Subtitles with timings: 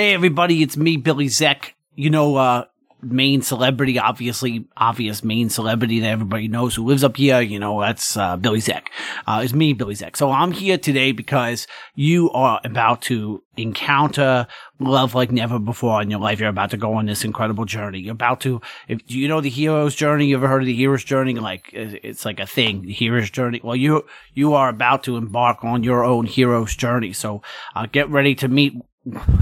[0.00, 1.74] Hey, everybody, it's me, Billy Zek.
[1.94, 2.64] You know, uh,
[3.02, 7.42] main celebrity, obviously, obvious main celebrity that everybody knows who lives up here.
[7.42, 8.90] You know, that's, uh, Billy Zek.
[9.26, 10.16] Uh, it's me, Billy Zek.
[10.16, 14.46] So I'm here today because you are about to encounter
[14.78, 16.40] love like never before in your life.
[16.40, 17.98] You're about to go on this incredible journey.
[17.98, 21.04] You're about to, if you know the hero's journey, you ever heard of the hero's
[21.04, 21.34] journey?
[21.34, 23.60] Like, it's like a thing, the hero's journey.
[23.62, 27.12] Well, you, you are about to embark on your own hero's journey.
[27.12, 27.42] So,
[27.76, 28.72] uh, get ready to meet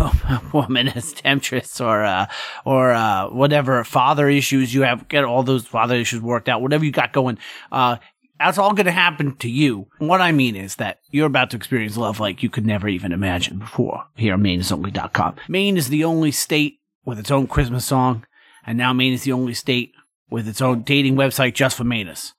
[0.52, 2.26] woman as temptress or uh,
[2.64, 6.84] or uh, whatever father issues you have get all those father issues worked out whatever
[6.84, 7.38] you got going
[7.72, 7.96] uh,
[8.38, 9.88] that's all going to happen to you.
[9.98, 13.12] What i mean is that you're about to experience love like you could never even
[13.12, 18.24] imagine before here on maineisonly.com maine is the only state with its own christmas song
[18.66, 19.92] and now maine is the only state
[20.30, 22.32] with its own dating website just for mainers.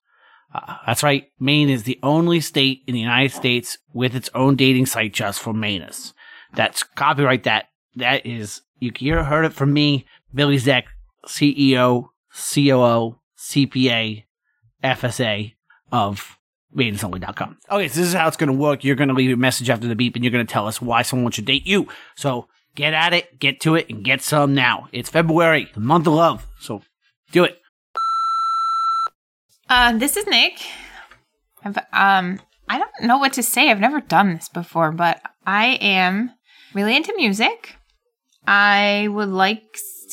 [0.53, 1.31] Uh, that's right.
[1.39, 5.39] Maine is the only state in the united states with its own dating site just
[5.39, 6.13] for mainers
[6.53, 7.65] that's copyright that.
[7.95, 10.85] That is, you hear, heard it from me, Billy Zek,
[11.27, 14.23] CEO, COO, CPA,
[14.83, 15.53] FSA
[15.91, 16.37] of
[16.75, 17.57] MaidenSonly.com.
[17.71, 18.83] Okay, so this is how it's going to work.
[18.83, 20.81] You're going to leave a message after the beep and you're going to tell us
[20.81, 21.87] why someone should date you.
[22.15, 24.87] So get at it, get to it, and get some now.
[24.91, 26.45] It's February, the month of love.
[26.59, 26.81] So
[27.31, 27.59] do it.
[29.67, 30.59] Uh, this is Nick.
[31.63, 33.69] I've, um, I don't know what to say.
[33.69, 36.31] I've never done this before, but I am
[36.73, 37.75] really into music.
[38.47, 39.63] I would like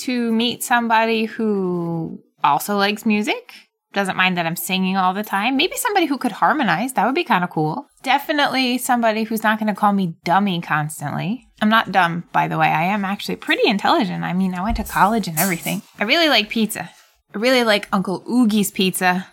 [0.01, 3.55] to meet somebody who also likes music.
[3.93, 5.57] Doesn't mind that I'm singing all the time.
[5.57, 6.93] Maybe somebody who could harmonize.
[6.93, 7.87] That would be kind of cool.
[8.03, 11.49] Definitely somebody who's not going to call me dummy constantly.
[11.63, 12.69] I'm not dumb, by the way.
[12.69, 14.23] I am actually pretty intelligent.
[14.23, 15.81] I mean, I went to college and everything.
[15.99, 16.91] I really like pizza.
[17.35, 19.27] I really like Uncle Oogie's pizza.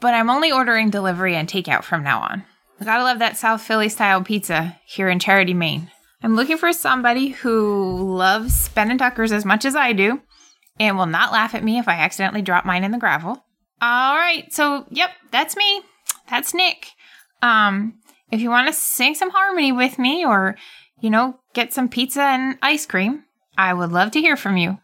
[0.00, 2.44] But I'm only ordering delivery and takeout from now on.
[2.82, 5.90] Gotta love that South Philly style pizza here in Charity, Maine.
[6.22, 10.20] I'm looking for somebody who loves Spen and Tuckers as much as I do
[10.80, 13.44] and will not laugh at me if I accidentally drop mine in the gravel.
[13.80, 15.82] All right, so yep, that's me.
[16.28, 16.88] That's Nick.
[17.42, 18.00] Um,
[18.32, 20.56] if you want to sing some harmony with me or,
[21.00, 23.24] you know, get some pizza and ice cream,
[23.56, 24.78] I would love to hear from you.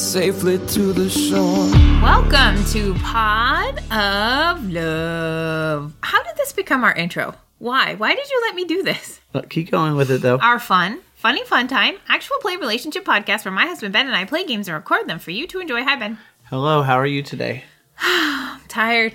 [0.00, 1.70] Safely to the shore.
[2.02, 5.92] Welcome to Pod of Love.
[6.02, 7.34] How did this become our intro?
[7.58, 7.94] Why?
[7.96, 9.20] Why did you let me do this?
[9.34, 10.38] Well, keep going with it though.
[10.38, 14.24] Our fun, funny fun time, actual play relationship podcast where my husband Ben and I
[14.24, 15.84] play games and record them for you to enjoy.
[15.84, 16.18] Hi Ben.
[16.44, 17.64] Hello, how are you today?
[18.00, 19.14] I'm tired.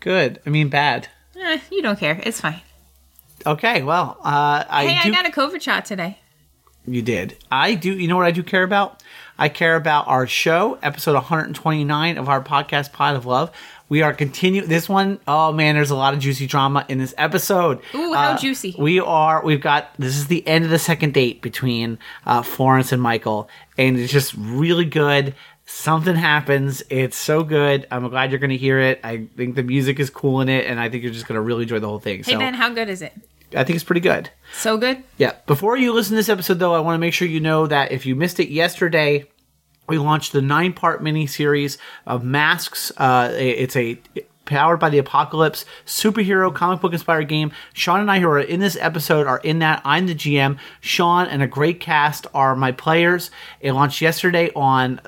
[0.00, 0.40] Good.
[0.46, 1.08] I mean bad.
[1.40, 2.20] Eh, you don't care.
[2.22, 2.60] It's fine.
[3.46, 6.18] Okay, well, uh, I hey, do- I got a COVID shot today.
[6.92, 7.36] You did.
[7.50, 7.92] I do.
[7.96, 9.02] You know what I do care about?
[9.38, 13.52] I care about our show, episode 129 of our podcast, Pod of Love.
[13.88, 15.20] We are continue this one.
[15.26, 17.80] Oh man, there's a lot of juicy drama in this episode.
[17.94, 18.74] Ooh, how uh, juicy!
[18.78, 19.42] We are.
[19.42, 19.94] We've got.
[19.98, 23.48] This is the end of the second date between uh, Florence and Michael,
[23.78, 25.34] and it's just really good.
[25.64, 26.82] Something happens.
[26.90, 27.86] It's so good.
[27.90, 29.00] I'm glad you're going to hear it.
[29.04, 31.42] I think the music is cool in it, and I think you're just going to
[31.42, 32.24] really enjoy the whole thing.
[32.24, 33.12] Hey so, Ben, how good is it?
[33.54, 34.30] I think it's pretty good.
[34.52, 35.02] So good?
[35.16, 35.32] Yeah.
[35.46, 37.92] Before you listen to this episode, though, I want to make sure you know that
[37.92, 39.26] if you missed it yesterday,
[39.88, 42.92] we launched the nine part mini series of Masks.
[42.96, 43.98] Uh, it's a
[44.44, 48.60] powered by the apocalypse superhero comic book inspired game sean and i who are in
[48.60, 52.72] this episode are in that i'm the gm sean and a great cast are my
[52.72, 53.30] players
[53.60, 54.98] it launched yesterday on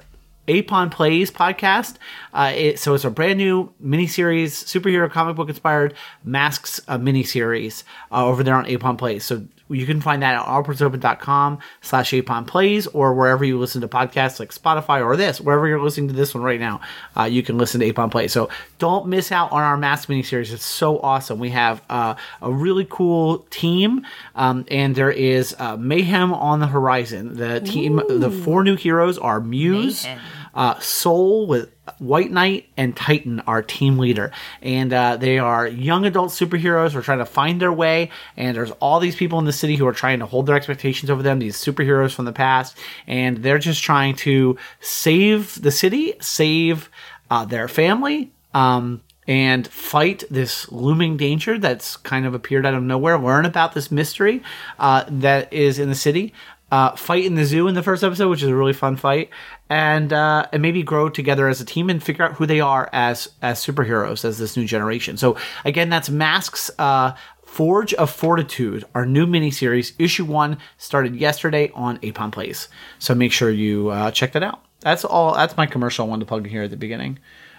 [0.48, 1.94] Apon Plays podcast.
[2.32, 5.94] Uh, it, so it's a brand new miniseries, superhero comic book inspired
[6.24, 7.82] masks uh, miniseries
[8.12, 9.24] uh, over there on Apon Plays.
[9.24, 13.88] So you can find that at allportsopen.com slash Apon Plays or wherever you listen to
[13.88, 16.80] podcasts like Spotify or this, wherever you're listening to this one right now,
[17.16, 18.32] uh, you can listen to Apon Plays.
[18.32, 18.48] So
[18.78, 20.52] don't miss out on our mask miniseries.
[20.52, 21.38] It's so awesome.
[21.38, 24.04] We have uh, a really cool team
[24.34, 27.36] um, and there is uh, mayhem on the horizon.
[27.36, 28.18] The team, Ooh.
[28.18, 30.04] the four new heroes are Muse.
[30.04, 30.20] Mayhem
[30.54, 34.32] Uh, Soul with White Knight and Titan are team leader,
[34.62, 38.10] and uh, they are young adult superheroes who are trying to find their way.
[38.36, 41.10] And there's all these people in the city who are trying to hold their expectations
[41.10, 41.38] over them.
[41.38, 42.76] These superheroes from the past,
[43.06, 46.90] and they're just trying to save the city, save
[47.30, 48.32] uh, their family.
[48.52, 53.16] Um, and fight this looming danger that's kind of appeared out of nowhere.
[53.16, 54.42] Learn about this mystery
[54.80, 56.34] uh, that is in the city.
[56.72, 59.30] Uh, fight in the zoo in the first episode, which is a really fun fight,
[59.70, 62.90] and uh, and maybe grow together as a team and figure out who they are
[62.92, 65.16] as as superheroes as this new generation.
[65.16, 66.70] So again, that's Masks.
[66.78, 67.14] Uh,
[67.44, 72.68] Forge of Fortitude, our new miniseries, issue one, started yesterday on Apon Plays.
[73.00, 74.62] So make sure you uh, check that out.
[74.82, 75.34] That's all.
[75.34, 77.18] That's my commercial I wanted to plug in here at the beginning.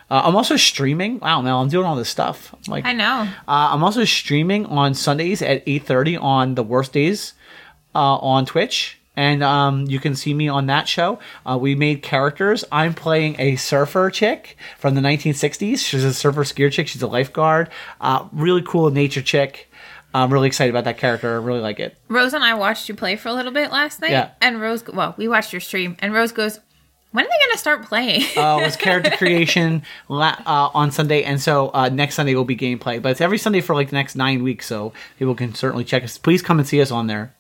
[0.10, 1.20] Uh, I'm also streaming.
[1.20, 2.54] Wow, Mel, I'm doing all this stuff.
[2.54, 3.28] I'm like I know.
[3.50, 7.34] uh, I'm also streaming on Sundays at 8:30 on the worst days
[7.94, 11.20] uh, on Twitch, and um, you can see me on that show.
[11.46, 12.66] Uh, we made characters.
[12.72, 15.78] I'm playing a surfer chick from the 1960s.
[15.78, 16.88] She's a surfer skier chick.
[16.88, 17.70] She's a lifeguard.
[18.02, 19.70] Uh, really cool nature chick.
[20.12, 21.36] I'm really excited about that character.
[21.36, 21.96] I really like it.
[22.08, 24.10] Rose and I watched you play for a little bit last night.
[24.10, 24.32] Yeah.
[24.42, 26.60] And Rose, well, we watched your stream, and Rose goes,
[27.12, 31.24] "When are they going to start playing?" uh, was character creation la- uh, on Sunday,
[31.24, 33.00] and so uh, next Sunday will be gameplay.
[33.00, 36.04] But it's every Sunday for like the next nine weeks, so people can certainly check
[36.04, 36.18] us.
[36.18, 37.36] Please come and see us on there.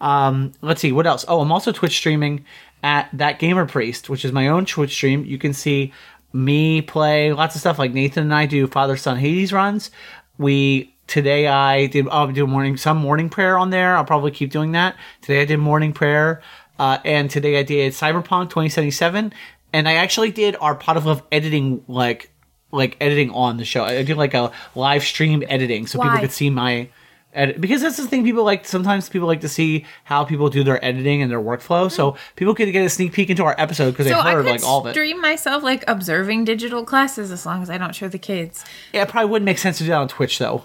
[0.00, 1.24] Um, let's see what else.
[1.28, 2.44] Oh, I'm also Twitch streaming
[2.82, 5.24] at that Gamer Priest, which is my own Twitch stream.
[5.24, 5.92] You can see
[6.32, 9.90] me play lots of stuff like Nathan and I do Father Son Hades runs.
[10.38, 13.96] We today I did I'll do morning some morning prayer on there.
[13.96, 14.96] I'll probably keep doing that.
[15.22, 16.42] Today I did morning prayer,
[16.78, 19.32] uh, and today I did Cyberpunk 2077,
[19.72, 22.30] and I actually did our Pod of Love editing like
[22.72, 23.82] like editing on the show.
[23.84, 26.88] I did like a live stream editing so people could see my
[27.32, 30.64] edit because that's the thing people like sometimes people like to see how people do
[30.64, 32.18] their editing and their workflow so hmm.
[32.36, 34.64] people could get a sneak peek into our episode because so they I heard like
[34.64, 38.08] all of it stream myself like observing digital classes as long as I don't show
[38.08, 38.64] the kids.
[38.92, 40.64] yeah it probably wouldn't make sense to do that on twitch though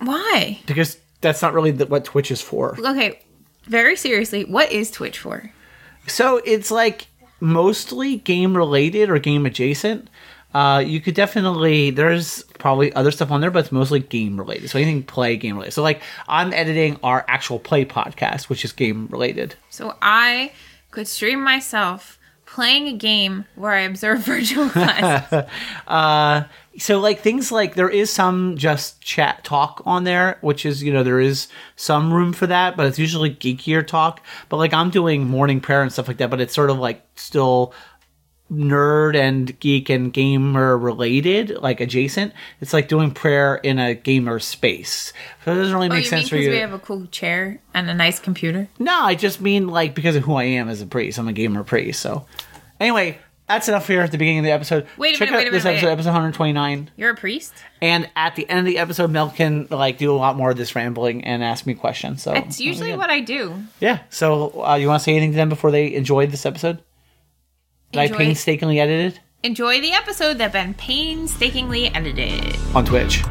[0.00, 0.60] Why?
[0.66, 3.20] because that's not really the, what twitch is for Okay,
[3.64, 5.52] very seriously, what is Twitch for?
[6.06, 7.06] so it's like
[7.40, 10.08] mostly game related or game adjacent
[10.54, 14.70] uh, you could definitely there's probably other stuff on there but it's mostly game related.
[14.70, 15.72] So anything play game related.
[15.72, 19.54] So like i'm editing our actual play podcast which is game related.
[19.70, 20.52] So I
[20.90, 25.44] could stream myself playing a game where I observe virtual classes.
[26.78, 30.92] so like things like there is some just chat talk on there which is you
[30.92, 34.24] know there is some room for that but it's usually geekier talk.
[34.48, 37.02] But like i'm doing morning prayer and stuff like that but it's sort of like
[37.16, 37.74] still
[38.50, 44.38] nerd and geek and gamer related like adjacent it's like doing prayer in a gamer
[44.38, 45.12] space
[45.44, 47.06] so it doesn't really oh, make you sense for because you we have a cool
[47.08, 48.66] chair and a nice computer?
[48.78, 51.32] no i just mean like because of who i am as a priest i'm a
[51.32, 52.24] gamer priest so
[52.80, 55.38] anyway that's enough here at the beginning of the episode Wait a check minute, out
[55.38, 55.52] wait a minute.
[55.52, 57.52] this minute, episode episode 129 You're a priest?
[57.80, 60.56] and at the end of the episode, Mel can like do a lot more of
[60.56, 62.22] this rambling and ask me questions.
[62.22, 63.54] So That's usually what I do.
[63.80, 64.00] Yeah.
[64.10, 66.82] So uh, you want to say anything to them before they enjoyed this episode?
[67.92, 72.56] That I Enjoy- painstakingly edited Enjoy the episode that been painstakingly edited.
[72.74, 73.22] on Twitch.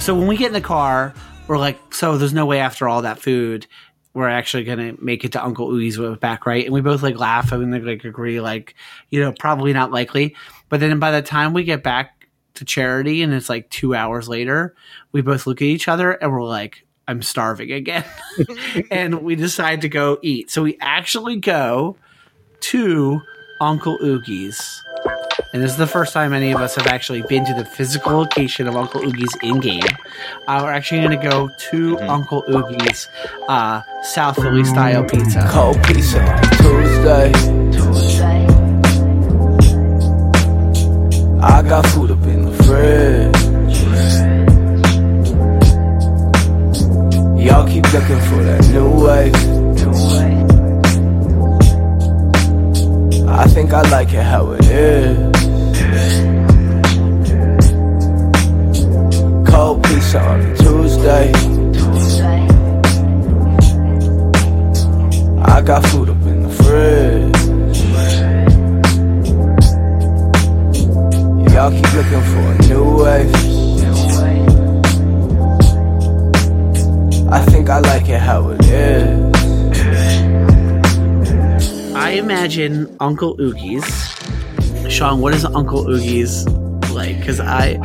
[0.00, 1.14] So when we get in the car,
[1.48, 3.66] we're like, so there's no way after all that food,
[4.14, 6.64] we're actually gonna make it to Uncle Oogie's back, right?
[6.64, 8.74] And we both like laugh and like agree, like,
[9.10, 10.36] you know, probably not likely.
[10.68, 14.28] But then by the time we get back to charity and it's like two hours
[14.28, 14.74] later,
[15.12, 18.04] we both look at each other and we're like, I'm starving again.
[18.90, 20.50] and we decide to go eat.
[20.50, 21.96] So we actually go
[22.60, 23.20] to
[23.60, 24.82] Uncle Oogie's.
[25.54, 28.16] And this is the first time any of us have actually been to the physical
[28.16, 29.84] location of Uncle Oogie's in game.
[30.48, 33.08] Uh, we're actually going to go to Uncle Oogie's
[33.48, 35.46] uh, South Philly style pizza.
[35.48, 37.30] Cold pizza on Tuesday.
[41.40, 43.44] I got food up in the fridge.
[47.46, 49.34] Y'all keep looking for that new wave.
[53.28, 55.43] I think I like it how it is.
[59.46, 61.32] Cold pizza on a Tuesday.
[65.42, 67.34] I got food up in the fridge.
[71.54, 73.34] Y'all keep looking for a new wave.
[77.30, 79.34] I think I like it how it is.
[81.94, 84.13] I imagine Uncle Oogie's
[84.88, 86.46] Sean, what is Uncle Oogie's
[86.90, 87.18] like?
[87.18, 87.78] Because I,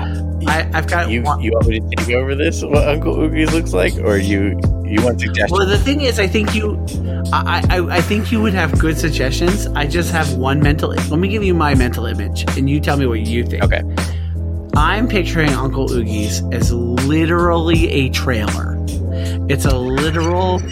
[0.48, 2.64] I, I've got You one- you want me to take over this?
[2.64, 5.52] What Uncle Oogie's looks like, or you you want suggestions?
[5.52, 6.84] Well, the thing is, I think you,
[7.32, 9.68] I, I, I think you would have good suggestions.
[9.68, 10.90] I just have one mental.
[10.90, 13.64] Let me give you my mental image, and you tell me what you think.
[13.64, 13.82] Okay.
[14.76, 18.78] I'm picturing Uncle Oogie's as literally a trailer.
[19.50, 20.60] It's a literal,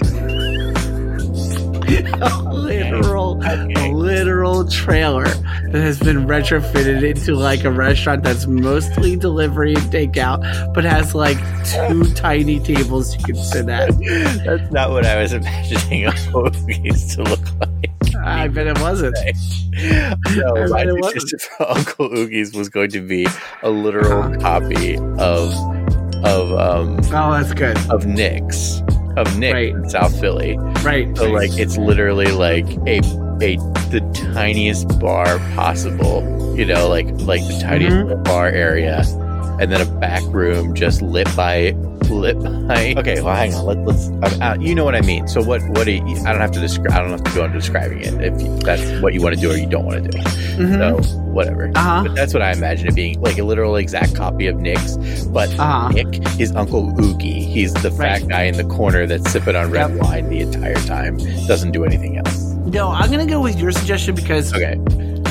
[2.91, 9.73] literal, a literal trailer that has been retrofitted into like a restaurant that's mostly delivery
[9.75, 13.89] and takeout, but has like two tiny tables you can sit at.
[14.45, 17.91] That's not what I was imagining Uncle Oogie's to look like.
[18.23, 19.17] I bet it wasn't.
[20.35, 21.21] No, I my bet it wasn't.
[21.21, 23.27] suggestion for Uncle Oogie's was going to be
[23.61, 24.39] a literal Uh-huh.
[24.39, 25.53] copy of
[26.25, 27.77] of um Oh, that's good.
[27.91, 28.81] of Nick's
[29.17, 29.69] of Nick Right.
[29.73, 30.57] in South Philly.
[30.83, 31.15] Right.
[31.17, 32.99] So like it's literally like a
[33.41, 33.57] a
[33.91, 34.01] the
[34.33, 36.23] tiniest bar possible.
[36.57, 38.23] You know, like like the tiniest Mhm.
[38.23, 39.03] bar area,
[39.59, 41.73] and then a back room just lit by
[42.09, 42.93] lit by.
[42.97, 43.65] Okay, well, hang on.
[43.65, 44.09] Let, let's.
[44.41, 45.27] Uh, you know what I mean.
[45.27, 45.61] So what?
[45.69, 45.85] What?
[45.85, 46.91] Do you, I don't have to describe.
[46.93, 49.41] I don't have to go into describing it if you, that's what you want to
[49.41, 50.17] do or you don't want to do.
[50.19, 51.03] Mhm.
[51.03, 51.71] So whatever.
[51.75, 52.03] Uh-huh.
[52.03, 54.95] But that's what I imagine it being, like a literal exact copy of Nick's.
[55.27, 55.89] But Uh-huh.
[55.89, 56.07] Nick
[56.39, 57.41] is Uncle Oogie.
[57.43, 58.27] He's the fat Right.
[58.27, 60.01] guy in the corner that's sipping on red Yep.
[60.01, 61.17] wine the entire time.
[61.47, 62.37] Doesn't do anything else.
[62.65, 64.77] No, I'm gonna go with your suggestion because Okay.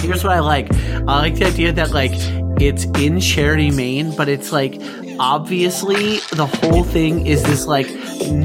[0.00, 0.68] here's what I like.
[1.08, 2.12] I like the idea that like
[2.60, 4.80] it's in Charity, Maine, but it's like
[5.18, 7.86] obviously the whole thing is this like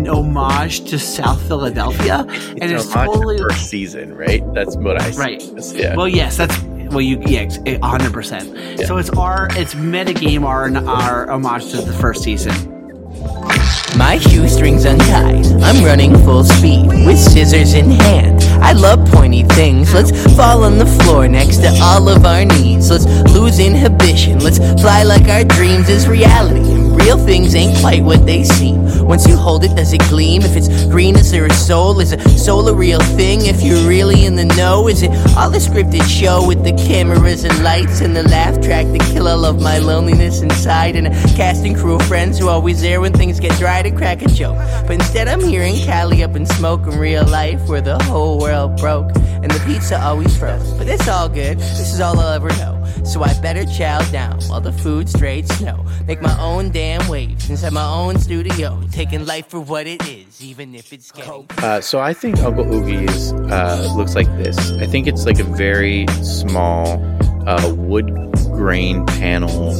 [0.08, 4.41] homage to South Philadelphia, and it's homage to totally first season, right?
[4.53, 5.20] That's what I see.
[5.20, 5.44] Right.
[5.74, 5.96] Yeah.
[5.96, 7.50] well, yes, that's well, you yeah,
[7.84, 8.80] hundred percent.
[8.86, 13.61] So it's our it's metagame our our homage to the first season.
[14.01, 15.46] My shoestrings untied.
[15.62, 18.41] I'm running full speed with scissors in hand.
[18.60, 19.93] I love pointy things.
[19.93, 22.89] Let's fall on the floor next to all of our needs.
[22.89, 24.39] Let's lose inhibition.
[24.39, 26.81] Let's fly like our dreams is reality.
[27.03, 29.05] Real things ain't quite what they seem.
[29.05, 30.43] Once you hold it, does it gleam?
[30.43, 32.00] If it's green, is there a soul?
[32.00, 33.46] Is a soul a real thing?
[33.46, 37.43] If you're really in the know, is it all a scripted show with the cameras
[37.43, 41.12] and lights and the laugh track to kill all of my loneliness inside and a
[41.36, 44.27] casting crew of friends who are always there when things get dry to crack a
[44.27, 44.58] joke.
[44.84, 48.77] But instead, I'm hearing Cali up in smoke in real life where the whole world
[48.77, 50.72] broke and the pizza always froze.
[50.74, 51.58] But it's all good.
[51.58, 52.77] This is all I'll ever know.
[53.03, 55.84] So I better chow down while the food straight snow.
[56.08, 58.82] Make my own damn waves inside my own studio.
[58.92, 61.12] Taking life for what it is, even if it's.
[61.18, 64.72] Uh, so I think Uncle Oogie's uh, looks like this.
[64.74, 67.02] I think it's like a very small
[67.48, 68.08] uh, wood
[68.54, 69.72] grain panel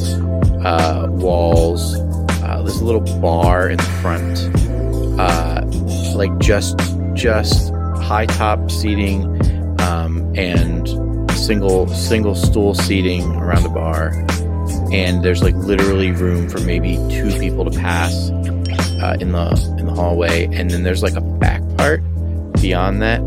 [0.64, 1.96] uh, walls.
[2.42, 4.38] Uh, there's a little bar in the front,
[5.20, 5.62] uh,
[6.16, 6.78] like just
[7.14, 9.24] just high top seating
[9.80, 10.88] um, and
[11.32, 14.12] single single stool seating around the bar.
[14.92, 18.30] And there's like literally room for maybe two people to pass
[19.02, 22.02] uh, in the in the hallway, and then there's like a back part
[22.60, 23.26] beyond that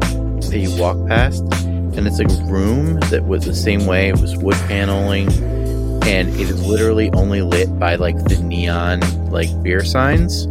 [0.49, 4.09] that you walk past, and it's like a room that was the same way.
[4.09, 5.27] It was wood paneling,
[6.03, 10.47] and it is literally only lit by like the neon like beer signs,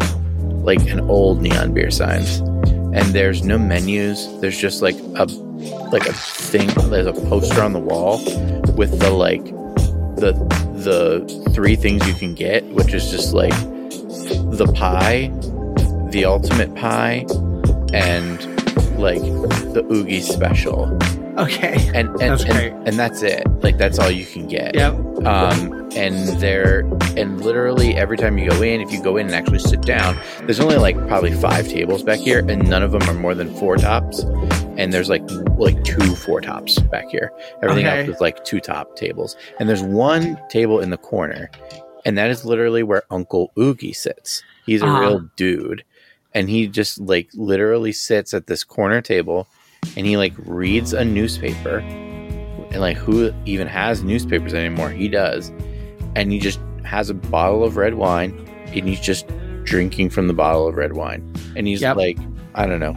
[0.65, 4.29] like an old neon beer signs, and there's no menus.
[4.41, 5.25] There's just like a
[5.91, 6.69] like a thing.
[6.91, 8.19] There's a poster on the wall
[8.75, 9.45] with the like
[10.25, 10.33] the
[10.89, 13.53] the three things you can get, which is just like
[14.59, 15.31] the pie,
[16.11, 17.27] the ultimate pie,
[17.93, 18.39] and
[18.99, 19.21] like
[19.75, 20.97] the oogie special,
[21.39, 21.75] Okay.
[21.95, 22.73] and and That's and, great.
[22.87, 23.47] and that's it.
[23.63, 24.75] Like that's all you can get.
[24.75, 24.95] Yep.
[25.25, 26.81] Um, and there,
[27.17, 30.19] and literally every time you go in, if you go in and actually sit down,
[30.41, 33.55] there's only like probably five tables back here, and none of them are more than
[33.57, 34.21] four tops.
[34.77, 35.23] And there's like
[35.57, 37.31] like two four tops back here.
[37.63, 38.01] Everything Okay.
[38.01, 39.37] else is like two top tables.
[39.61, 41.49] And there's one table in the corner,
[42.05, 44.43] and that is literally where Uncle Oogie sits.
[44.67, 44.99] He's a Uh-huh.
[44.99, 45.85] real dude,
[46.35, 49.47] and he just like literally sits at this corner table,
[49.97, 51.85] and he like reads a newspaper,
[52.75, 54.91] and like who even has newspapers anymore?
[54.91, 55.51] He does,
[56.15, 59.27] and he just has a bottle of red wine, and he's just
[59.63, 61.97] drinking from the bottle of red wine, and he's Yep.
[61.97, 62.19] like
[62.55, 62.95] I don't know.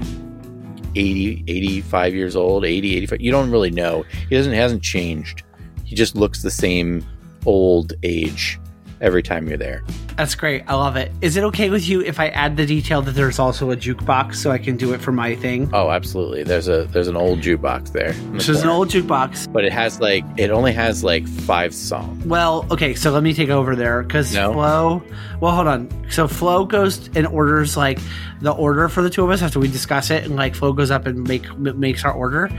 [0.95, 5.43] 80 85 years old 80 85 you don't really know he doesn't he hasn't changed
[5.83, 7.05] he just looks the same
[7.45, 8.59] old age
[9.01, 9.83] every time you're there
[10.17, 10.63] That's great.
[10.67, 11.11] I love it.
[11.21, 14.35] Is it okay with you if I add the detail that there's also a jukebox
[14.35, 15.69] so I can do it for my thing?
[15.73, 19.51] oh absolutely there's a there's an old jukebox there the So there's an old jukebox.
[19.53, 23.33] but it has like it only has like five songs Well, okay, so let me
[23.33, 24.53] take over there because No.
[24.53, 25.03] Flo.
[25.39, 25.87] Well, hold on.
[26.09, 27.99] So Flo goes and orders like
[28.41, 30.89] the order for the two of us after we discuss it, and like Flo goes
[30.91, 32.49] up and make m- makes our order.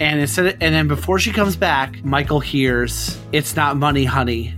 [0.00, 4.54] And instead, of, and then before she comes back, Michael hears "It's Not Money, Honey"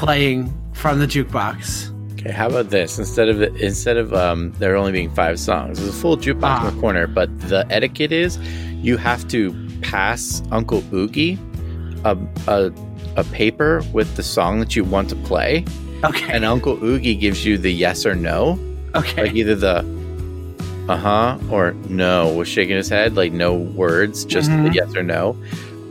[0.00, 1.92] playing from the jukebox.
[2.12, 2.98] Okay, how about this?
[2.98, 6.68] Instead of instead of um, there only being five songs, there's a full jukebox Ah.
[6.68, 7.06] in the corner.
[7.06, 8.38] But the etiquette is,
[8.82, 11.38] you have to pass Uncle Oogie
[12.04, 12.72] a, a
[13.16, 15.64] a paper with the song that you want to play,
[16.04, 16.30] Okay.
[16.32, 18.58] and Uncle Oogie gives you the yes or no,
[18.94, 19.22] okay.
[19.22, 19.76] like either the
[20.88, 24.68] uh huh or no, with shaking his head, like no words, just Mhm.
[24.68, 25.36] the yes or no,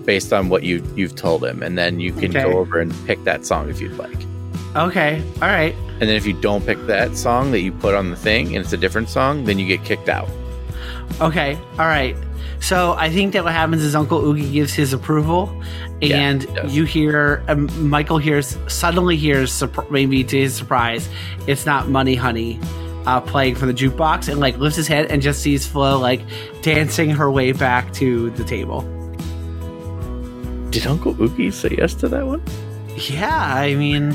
[0.05, 2.43] based on what you you've told him, and then you can Okay.
[2.43, 4.17] go over and pick that song if you'd like.
[4.75, 5.21] okay.
[5.41, 5.73] All right.
[5.99, 8.57] And then if you don't pick that song that you put on the thing and
[8.57, 10.29] it's a different song, then you get kicked out.
[11.21, 11.57] Okay.
[11.79, 12.15] All right.
[12.59, 15.49] So I think that what happens is Uncle Oogie gives his approval,
[16.01, 16.75] and does.
[16.75, 21.07] you hear um, Michael hears suddenly hears maybe to his surprise,
[21.47, 22.59] it's not Money Honey.
[23.05, 26.21] Uh, playing from the jukebox and like lifts his head and just sees Flo like
[26.63, 28.81] dancing her way back to the table.
[30.75, 32.43] Did Uncle Oogie say yes to that one?
[32.97, 34.11] Yeah, I mean,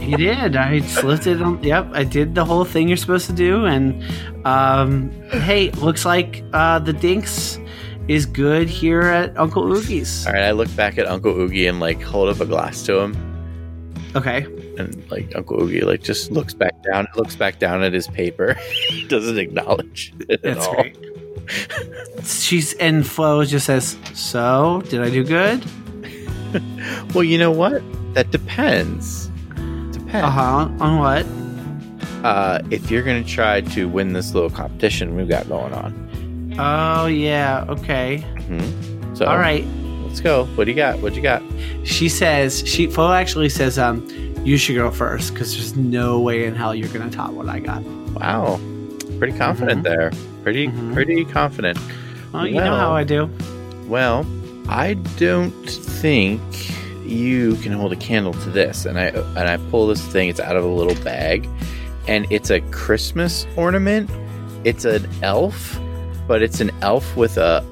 [0.00, 0.56] he did.
[0.56, 1.62] I just lifted him.
[1.62, 3.64] Yep, I did the whole thing you're supposed to do.
[3.66, 4.02] And
[4.44, 7.60] um, hey, looks like uh, the Dinks
[8.08, 10.26] is good here at Uncle Oogie's.
[10.26, 12.98] All right, I look back at Uncle Oogie and like hold up a glass to
[12.98, 13.14] him,
[14.16, 14.46] Okay.
[14.78, 18.56] and like Uncle Oogie like just looks back down, looks back down at his paper,
[19.08, 20.74] doesn't acknowledge it at That's all.
[20.74, 20.96] great.
[22.24, 25.64] She's and Flo just says, "So, did I do good?"
[27.14, 27.82] Well, you know what?
[28.14, 29.26] That depends.
[29.92, 30.14] Depends.
[30.14, 30.68] Uh huh.
[30.80, 31.26] On what?
[32.24, 37.06] Uh, if you're gonna try to win this little competition we've got going on, Oh
[37.06, 37.64] yeah.
[37.68, 38.18] Okay.
[38.46, 39.64] hmm so All right.
[40.06, 40.46] let's go.
[40.54, 40.98] What do you got?
[41.00, 41.42] What do you got?
[41.84, 44.06] She says she Flo actually says, "Um,
[44.44, 47.58] you should go first because there's no way in hell you're gonna top what I
[47.58, 47.82] got."
[48.14, 48.58] Wow,
[49.18, 49.84] pretty confident Mhm.
[49.84, 50.10] there.
[50.42, 50.94] Pretty, Mhm.
[50.94, 51.78] pretty confident.
[52.34, 53.28] Oh, you know how I do.
[53.86, 54.26] Well,
[54.68, 56.40] I don't think
[57.06, 58.84] you can hold a candle to this.
[58.84, 59.06] And I
[59.36, 60.28] and I pull this thing.
[60.28, 61.48] It's out of a little bag,
[62.06, 64.10] and it's a Christmas ornament.
[64.64, 65.78] It's an elf,
[66.26, 67.64] but it's an elf with a,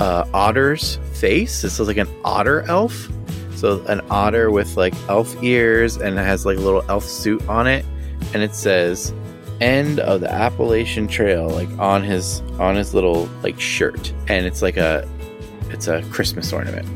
[0.00, 1.60] a otter's face.
[1.62, 3.08] This is like an otter elf.
[3.56, 7.46] So an otter with like elf ears, and it has like a little elf suit
[7.48, 7.84] on it,
[8.32, 9.12] and it says
[9.60, 14.62] end of the Appalachian Trail, like on his on his little like shirt, and it's
[14.62, 15.08] like a
[15.70, 16.86] it's a Christmas ornament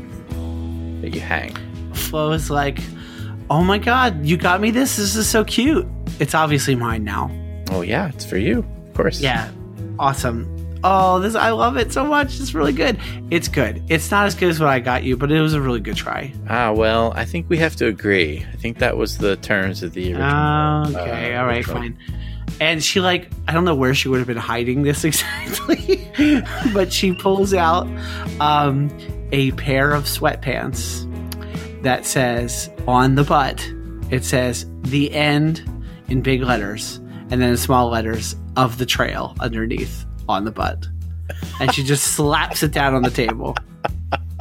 [1.01, 1.55] that you hang.
[1.93, 2.79] Flo is like,
[3.49, 4.97] "Oh my god, you got me this.
[4.97, 5.87] This is so cute.
[6.19, 7.31] It's obviously mine now."
[7.71, 9.19] Oh yeah, it's for you, of course.
[9.19, 9.51] Yeah,
[9.99, 10.49] awesome.
[10.85, 12.39] Oh, this I love it so much.
[12.39, 12.99] It's really good.
[13.31, 13.81] It's good.
[13.87, 15.95] It's not as good as what I got you, but it was a really good
[15.95, 16.33] try.
[16.49, 18.45] Ah well, I think we have to agree.
[18.51, 21.01] I think that was the terms of the original.
[21.01, 21.77] Okay, uh, all right, original.
[21.77, 21.97] fine.
[22.59, 26.07] And she like I don't know where she would have been hiding this exactly,
[26.73, 27.87] but she pulls out
[28.39, 28.89] um,
[29.31, 31.09] a pair of sweatpants
[31.83, 33.69] that says on the butt
[34.09, 35.67] it says the end
[36.07, 36.97] in big letters
[37.29, 40.87] and then in small letters of the trail underneath on the butt.
[41.59, 43.55] And she just slaps it down on the table.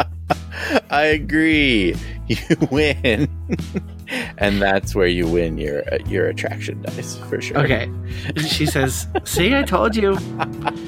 [0.90, 1.94] I agree.
[2.28, 2.36] You
[2.70, 3.28] win,
[4.38, 7.58] and that's where you win your your attraction dice for sure.
[7.58, 7.90] Okay.
[8.46, 10.16] She says, "See, I told you.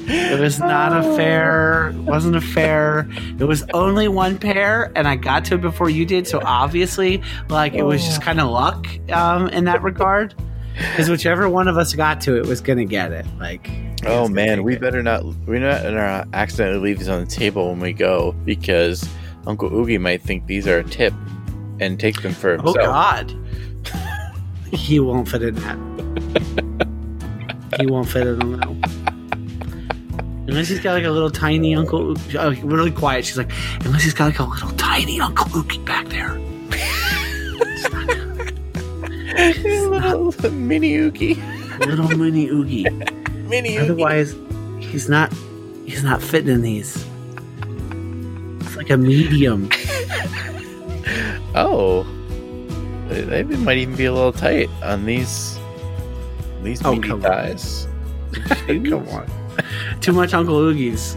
[0.07, 1.93] It was not a fair.
[1.97, 3.07] Wasn't a fair.
[3.39, 6.27] It was only one pair, and I got to it before you did.
[6.27, 10.35] So obviously, like it was just kind of luck um, in that regard.
[10.75, 13.25] Because whichever one of us got to it was gonna get it.
[13.39, 13.69] Like,
[14.05, 14.81] Oh man, we it.
[14.81, 19.07] better not we not uh, accidentally leave these on the table when we go because
[19.47, 21.13] Uncle Oogie might think these are a tip
[21.79, 22.77] and take them for himself.
[22.79, 22.85] Oh.
[22.85, 23.33] God,
[24.71, 25.77] he won't fit in that.
[27.79, 28.67] he won't fit in that.
[30.47, 33.25] Unless he's got like a little tiny Uncle, uh, really quiet.
[33.25, 33.51] She's like,
[33.83, 36.39] unless he's got like a little tiny Uncle Oogie back there.
[39.53, 41.35] little mini Oogie,
[41.79, 42.89] little mini Oogie.
[43.47, 43.79] mini Oogie.
[43.79, 44.35] Otherwise,
[44.79, 45.33] he's not.
[45.85, 47.05] He's not fitting in these.
[48.61, 49.69] It's like a medium.
[51.55, 52.03] Oh,
[53.07, 55.57] they they might even be a little tight on these
[56.63, 57.31] these Oh, meaty come on.
[57.31, 57.87] thighs.
[58.67, 59.29] Come on.
[60.01, 61.15] Too much Uncle Oogies.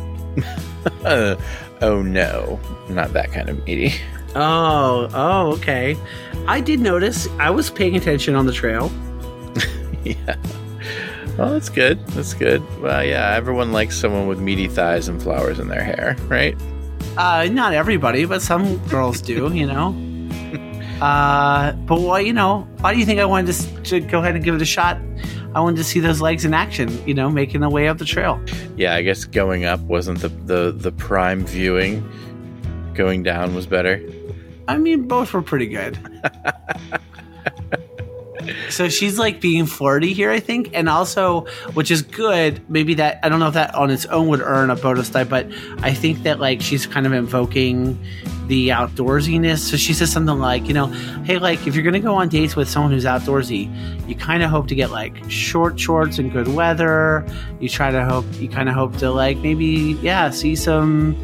[1.05, 1.35] Uh,
[1.83, 3.95] oh no, not that kind of meaty.
[4.37, 5.97] Oh, oh, okay.
[6.47, 7.27] I did notice.
[7.39, 8.93] I was paying attention on the trail.
[10.05, 10.37] yeah.
[11.37, 12.07] Well, that's good.
[12.09, 12.63] That's good.
[12.81, 16.57] Well, yeah, everyone likes someone with meaty thighs and flowers in their hair, right?
[17.17, 19.93] Uh, not everybody, but some girls do, you know.
[21.01, 24.35] Uh, but why, you know, why do you think I wanted to, to go ahead
[24.35, 24.99] and give it a shot?
[25.55, 27.07] I wanted to see those legs in action.
[27.07, 28.41] You know, making the way up the trail.
[28.77, 32.09] Yeah, I guess going up wasn't the the, the prime viewing.
[32.95, 34.03] Going down was better.
[34.67, 35.99] I mean, both were pretty good.
[38.71, 42.69] so she's like being flirty here, I think, and also, which is good.
[42.71, 45.25] Maybe that I don't know if that on its own would earn a bonus die,
[45.25, 45.47] but
[45.83, 47.99] I think that like she's kind of invoking
[48.47, 49.59] the outdoorsiness.
[49.59, 50.87] So she says something like, you know,
[51.25, 54.51] hey, like if you're gonna go on dates with someone who's outdoorsy, you kind of
[54.51, 57.27] hope to get like short shorts and good weather.
[57.61, 61.17] You try to hope, you kind of hope to like maybe, yeah, see some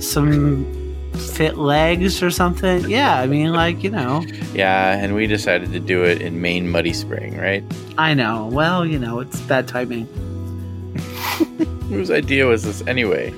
[0.00, 0.75] some
[1.16, 2.88] fit legs or something.
[2.88, 4.24] Yeah, I mean, like you know.
[4.52, 7.64] Yeah, and we decided to do it in Maine Muddy Spring, right?
[7.98, 8.46] I know.
[8.46, 10.06] Well, you know, it's bad timing.
[11.88, 13.32] Whose idea was this anyway?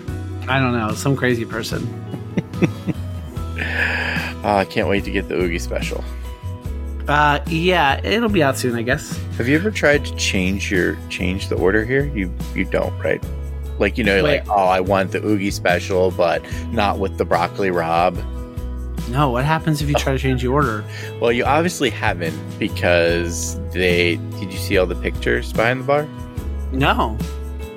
[0.49, 0.95] I don't know.
[0.95, 1.87] Some crazy person.
[4.43, 6.03] Oh, I can't wait to get the Oogie special.
[7.07, 9.19] Uh, yeah, it'll be out soon, I guess.
[9.39, 12.05] Have you ever tried to change your change the order here?
[12.15, 13.23] You you don't, right?
[13.79, 14.41] Like you know, Wait.
[14.41, 18.17] like oh, I want the Oogie special, but not with the broccoli rabe.
[19.09, 20.85] No, what happens if you try to change the order?
[21.21, 24.17] Well, you obviously haven't because they.
[24.39, 26.09] Did you see all the pictures behind the bar?
[26.73, 27.17] No.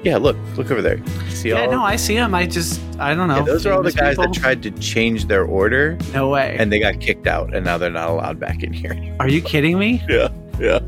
[0.04, 1.00] Yeah, look, look over there.
[1.30, 1.72] See all Yeah, all?
[1.74, 2.34] no, I see them.
[2.34, 3.38] I just, I don't know.
[3.38, 6.56] Yeah, those are all the guys that tried to change their order No way.
[6.60, 9.16] and they got kicked out, and now they're not allowed back in here.
[9.20, 10.04] are you kidding me?
[10.10, 10.80] Yeah, yeah,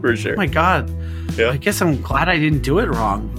[0.00, 0.32] for sure.
[0.32, 0.90] Oh my god.
[1.36, 1.50] Yeah.
[1.50, 3.30] I guess I'm glad I didn't do it wrong.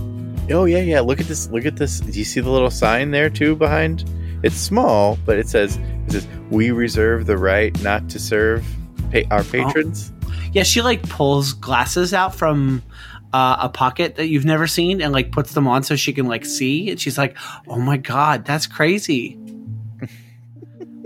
[0.51, 0.99] Oh yeah, yeah.
[0.99, 1.49] Look at this.
[1.49, 1.99] Look at this.
[2.01, 4.03] Do you see the little sign there too behind?
[4.43, 5.77] It's small, but it says
[6.07, 8.65] it says we reserve the right not to serve
[9.11, 9.35] pa- Oh.
[9.37, 10.11] our patrons.
[10.51, 12.83] Yeah, she like pulls glasses out from
[13.31, 16.27] uh, a pocket that you've never seen and like puts them on so she can
[16.27, 16.89] like see.
[16.91, 19.37] And she's like, "Oh my god, that's crazy."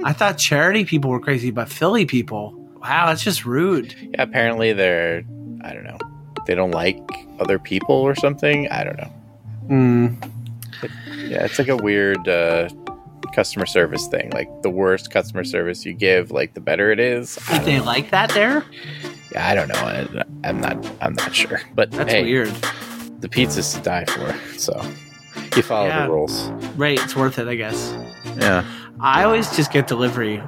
[0.04, 3.96] I thought charity people were crazy, but Philly people, wow, that's just rude.
[4.00, 5.24] Yeah, apparently they're
[5.64, 5.98] I don't know.
[6.46, 7.00] They don't like
[7.40, 8.68] other people or something.
[8.70, 9.12] I don't know.
[9.68, 10.32] Mm.
[11.30, 12.70] Yeah, it's like a weird uh,
[13.34, 14.30] customer service thing.
[14.32, 17.38] Like the worst customer service you give, like the better it is.
[17.52, 17.84] Did they know.
[17.84, 18.64] like that there?
[19.32, 19.76] Yeah, I don't know.
[19.76, 20.86] I, I'm not.
[21.02, 21.60] I'm not sure.
[21.76, 22.50] But That's hey, weird.
[23.20, 24.34] the pizza's to die for.
[24.58, 24.80] So
[25.56, 26.06] you follow Yeah.
[26.06, 26.50] the rules.
[26.78, 27.94] Right, it's worth it, I guess.
[28.38, 28.64] Yeah.
[29.00, 30.42] I always just get delivery.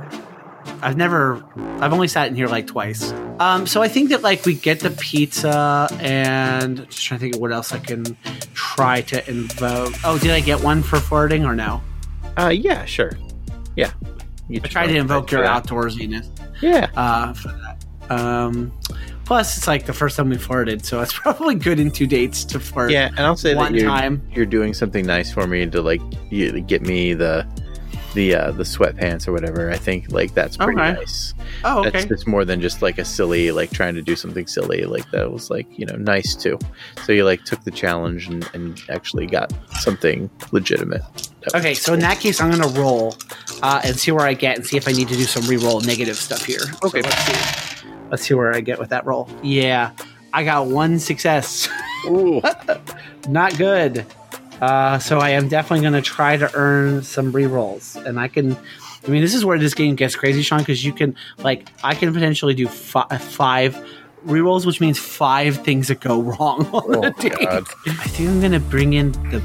[0.82, 1.44] I've never
[1.80, 3.12] I've only sat in here like twice.
[3.40, 7.36] Um so I think that like we get the pizza and just trying to think
[7.36, 8.18] of what else I can
[8.54, 9.94] try to invoke.
[10.04, 11.82] Oh, did I get one for flirting or no?
[12.38, 13.12] Uh, yeah, sure.
[13.76, 13.92] Yeah.
[14.48, 16.28] You I tried to invoke your outdoorsiness
[16.62, 16.90] Yeah.
[16.96, 17.86] uh for that.
[18.12, 18.72] Um
[19.26, 22.44] plus it's like the first time we flirted, so it's probably good in two dates
[22.46, 22.90] to flirt.
[22.92, 24.22] Yeah, and I'll say one that you're, time.
[24.34, 27.46] you're doing something nice for me to like you, get me the
[28.14, 29.70] the uh, the sweatpants or whatever.
[29.72, 30.94] I think like that's pretty Okay.
[31.00, 31.34] nice.
[31.64, 32.08] Oh, That's okay.
[32.08, 34.84] just more than just like a silly like trying to do something silly.
[34.84, 36.58] Like that was like you know nice too.
[37.06, 41.02] So you like took the challenge and, and actually got something legitimate.
[41.42, 43.16] That Okay, so in that case, I'm gonna roll
[43.62, 45.82] uh, and see where I get, and see if I need to do some re-roll
[45.82, 46.62] negative stuff here.
[46.84, 47.88] Okay, let's see.
[48.10, 49.30] Let's see where I get with that roll.
[49.44, 49.92] Yeah,
[50.34, 51.70] I got one success.
[52.08, 52.42] Ooh.
[53.28, 54.06] Not good.
[54.62, 58.58] Uh, so I am definitely gonna try to earn some re-rolls, and I can.
[59.08, 61.96] I mean, this is where this game gets crazy, Sean, because you can like I
[61.96, 63.78] can potentially do fi- five
[64.24, 67.34] re-rolls, which means five things that go wrong on Oh, date.
[67.40, 67.64] God.
[67.88, 69.42] I think I'm gonna bring in the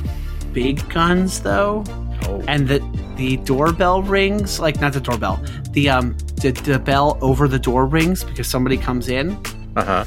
[0.53, 1.85] big guns though
[2.27, 2.43] Oh.
[2.49, 2.79] and the
[3.17, 7.85] the doorbell rings like not the doorbell the um the, the bell over the door
[7.87, 9.37] rings because somebody comes in
[9.77, 10.05] Uh huh.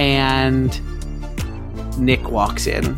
[0.00, 0.80] and
[1.98, 2.96] nick walks in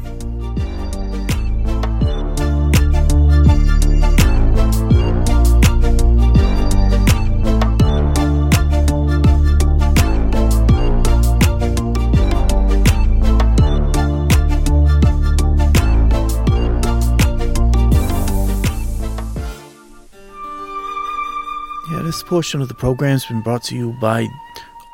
[22.30, 24.28] portion of the program's been brought to you by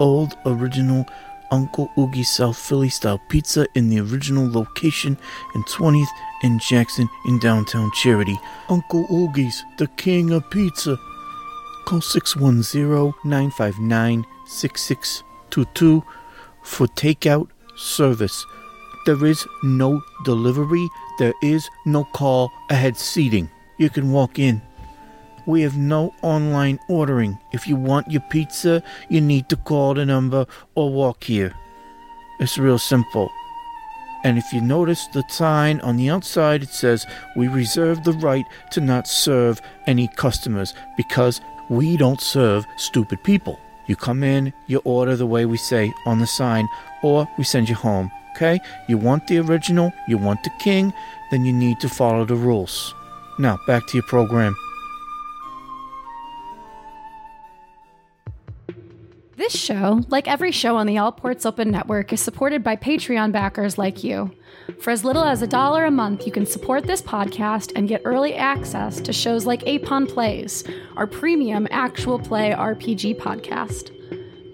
[0.01, 1.05] Old Original
[1.51, 5.19] Uncle Oogie South Philly style pizza in the original location
[5.55, 6.09] in 20th
[6.43, 8.41] and Jackson in downtown Charity.
[8.71, 10.97] Uncle Oogie's, the king of pizza.
[11.85, 16.03] Call 610 959 6622
[16.63, 18.47] for takeout service.
[19.05, 23.51] There is no delivery, there is no call ahead seating.
[23.77, 24.63] You can walk in.
[25.47, 27.39] We have no online ordering.
[27.53, 31.55] If you want your pizza, you need to call the number or walk here.
[32.41, 33.31] It's real simple.
[34.25, 37.07] And if you notice the sign on the outside, it says,
[37.37, 43.61] We reserve the right to not serve any customers because we don't serve stupid people.
[43.87, 46.69] You come in, you order the way we say on the sign,
[47.03, 48.11] or we send you home.
[48.35, 48.59] Okay?
[48.89, 50.93] You want the original, you want the king,
[51.31, 52.95] then you need to follow the rules.
[53.39, 54.57] Now, back to your program.
[59.37, 63.33] This show, like every show on the All Ports Open Network, is supported by Patreon
[63.33, 64.31] backers like you.
[64.81, 68.01] For as little as a dollar a month, you can support this podcast and get
[68.07, 70.65] early access to shows like Apon Plays,
[70.97, 73.93] our premium actual play RPG podcast.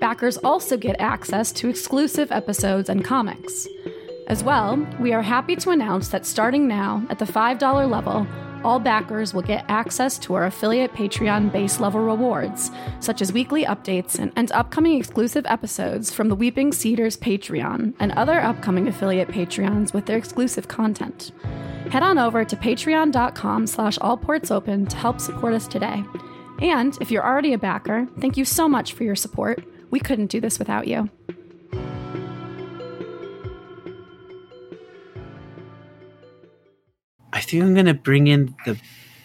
[0.01, 3.68] Backers also get access to exclusive episodes and comics.
[4.27, 8.27] As well, we are happy to announce that starting now at the $5 level,
[8.64, 12.70] all backers will get access to our affiliate Patreon base level rewards,
[13.01, 18.12] such as weekly updates and, and upcoming exclusive episodes from the Weeping Cedars Patreon and
[18.12, 21.33] other upcoming affiliate Patreons with their exclusive content.
[21.90, 26.03] Head on over to patreon.com slash allportsopen to help support us today.
[26.61, 29.64] And if you're already a backer, thank you so much for your support.
[29.90, 31.11] We couldn't do this without you.
[37.33, 38.79] I think I'm gonna bring in the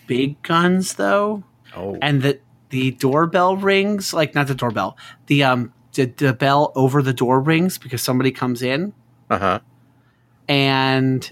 [0.07, 1.43] big guns though,
[1.75, 2.39] Oh, and the
[2.69, 7.39] the doorbell rings like not the doorbell, the um the, the bell over the door
[7.41, 8.93] rings because somebody comes in
[9.29, 9.59] uh huh.
[10.47, 11.31] and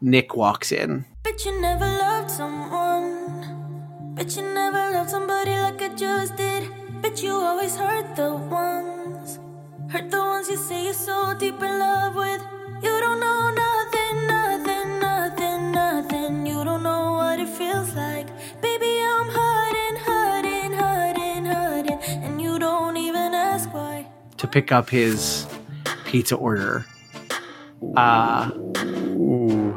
[0.00, 1.04] Nick walks in.
[1.22, 4.14] But you never loved someone.
[4.16, 6.68] But you never loved somebody like I just did.
[7.00, 9.38] But you always hurt the ones.
[9.90, 12.42] Hurt the ones you say you're so deep in love with.
[12.82, 13.52] You don't know
[24.42, 25.46] to pick up his
[26.04, 26.84] pizza order.
[27.96, 28.50] Uh,
[28.84, 29.76] Ooh.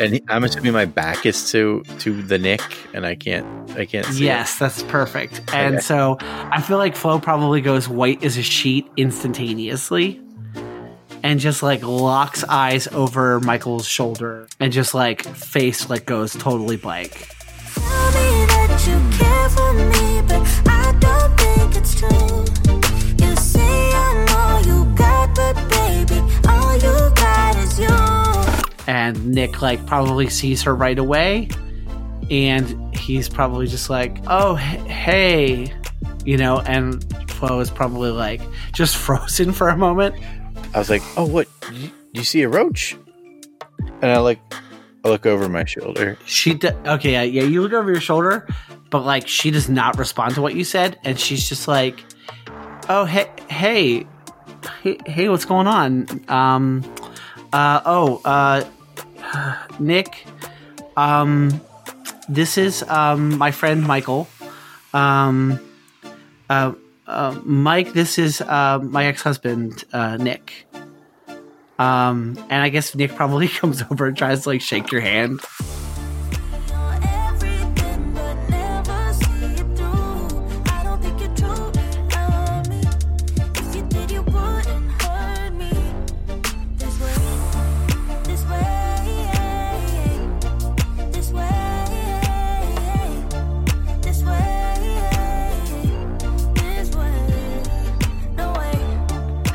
[0.00, 3.84] And he- I'm assuming my back is to to the Nick, and I can't I
[3.86, 4.24] can't see.
[4.24, 4.26] it.
[4.26, 5.40] yes, that's perfect.
[5.54, 5.82] And Okay.
[5.82, 10.20] so I feel like Flo probably goes white as a sheet instantaneously
[11.22, 16.76] and just like locks eyes over Michael's shoulder and just like face like goes totally
[16.76, 17.28] blank.
[29.32, 31.48] Nick like probably sees her right away
[32.30, 35.72] and he's probably just like, "Oh, hey."
[36.24, 38.40] You know, and Flo is probably like
[38.72, 40.14] just frozen for a moment.
[40.74, 41.48] I was like, oh, what?
[41.72, 42.96] You, you see a roach?
[44.00, 44.40] And I like,
[45.04, 46.16] I look over my shoulder.
[46.24, 47.42] She d- okay, yeah, yeah.
[47.42, 48.48] You look over your shoulder,
[48.90, 52.04] but like she does not respond to what you said, and she's just like,
[52.88, 54.06] "Oh, hey, hey,
[54.82, 56.84] hey, hey what's going on?" Um,
[57.52, 58.64] uh, oh, uh,
[59.78, 60.26] Nick,
[60.96, 61.60] um,
[62.28, 64.28] this is um my friend Michael.
[64.94, 65.60] Um,
[66.50, 66.72] uh,
[67.06, 70.66] uh Mike, this is uh my ex husband, uh, Nick.
[71.78, 75.40] Um, and I guess Nick probably comes over and tries to like shake your hand.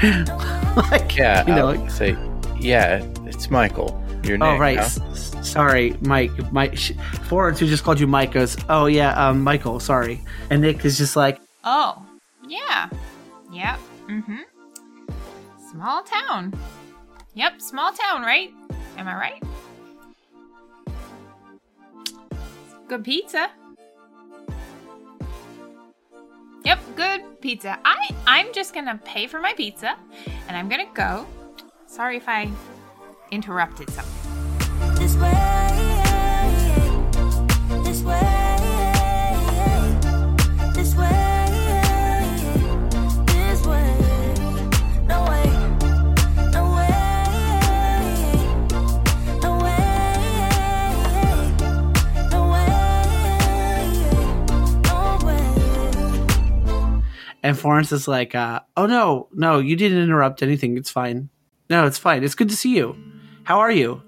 [0.91, 2.15] like, Yeah, you know, like, say,
[2.59, 4.01] yeah, it's Michael.
[4.23, 4.55] Your name.
[4.55, 6.31] oh right, S- s- sorry, Mike.
[6.51, 6.91] Mike sh-
[7.29, 10.97] Florence, who just called you Mike, goes, oh yeah, um, Michael, sorry, and Nick is
[10.97, 12.05] just like, Oh,
[12.47, 12.89] yeah.
[13.51, 13.79] Yep.
[14.09, 14.37] Mm-hmm.
[15.71, 16.53] Small town.
[17.35, 18.51] Yep, small town, right?
[18.97, 19.43] Am I right?
[22.87, 23.49] Good pizza.
[26.63, 27.79] Yep, good pizza.
[27.85, 29.95] I I'm just gonna pay for my pizza,
[30.49, 31.25] and I'm gonna go.
[31.85, 32.51] Sorry if I
[33.31, 35.66] interrupted something.
[57.43, 60.77] And Florence is like, uh, oh no, no, you didn't interrupt anything.
[60.77, 61.29] It's fine.
[61.69, 62.23] No, it's fine.
[62.23, 62.95] It's good to see you.
[63.43, 64.01] How are you?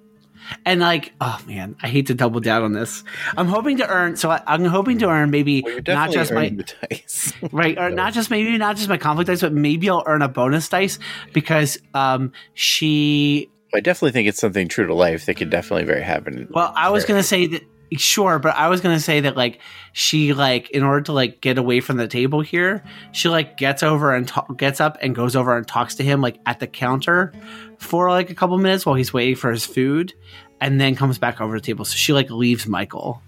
[0.66, 3.04] And like, oh man, I hate to double down on this.
[3.38, 4.16] I'm hoping to earn.
[4.16, 6.50] So I, I'm hoping to earn maybe Well, not just my
[6.90, 7.34] dice.
[7.52, 10.28] right or not just maybe not just my conflict dice but maybe i'll earn a
[10.28, 11.00] bonus dice
[11.34, 16.02] because um she I definitely think it's something true to life that could definitely very
[16.02, 16.48] happen.
[16.52, 17.64] well i was gonna say that
[17.98, 19.60] Sure, but I was gonna say that like
[19.94, 23.82] she like in order to like get away from the table here, she like gets
[23.82, 26.68] over and ta- gets up and goes over and talks to him like at the
[26.68, 27.34] counter
[27.80, 30.14] for like a couple minutes while he's waiting for his food,
[30.62, 31.84] and then comes back over to the table.
[31.86, 33.22] So she like leaves Michael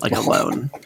[0.00, 0.70] like alone.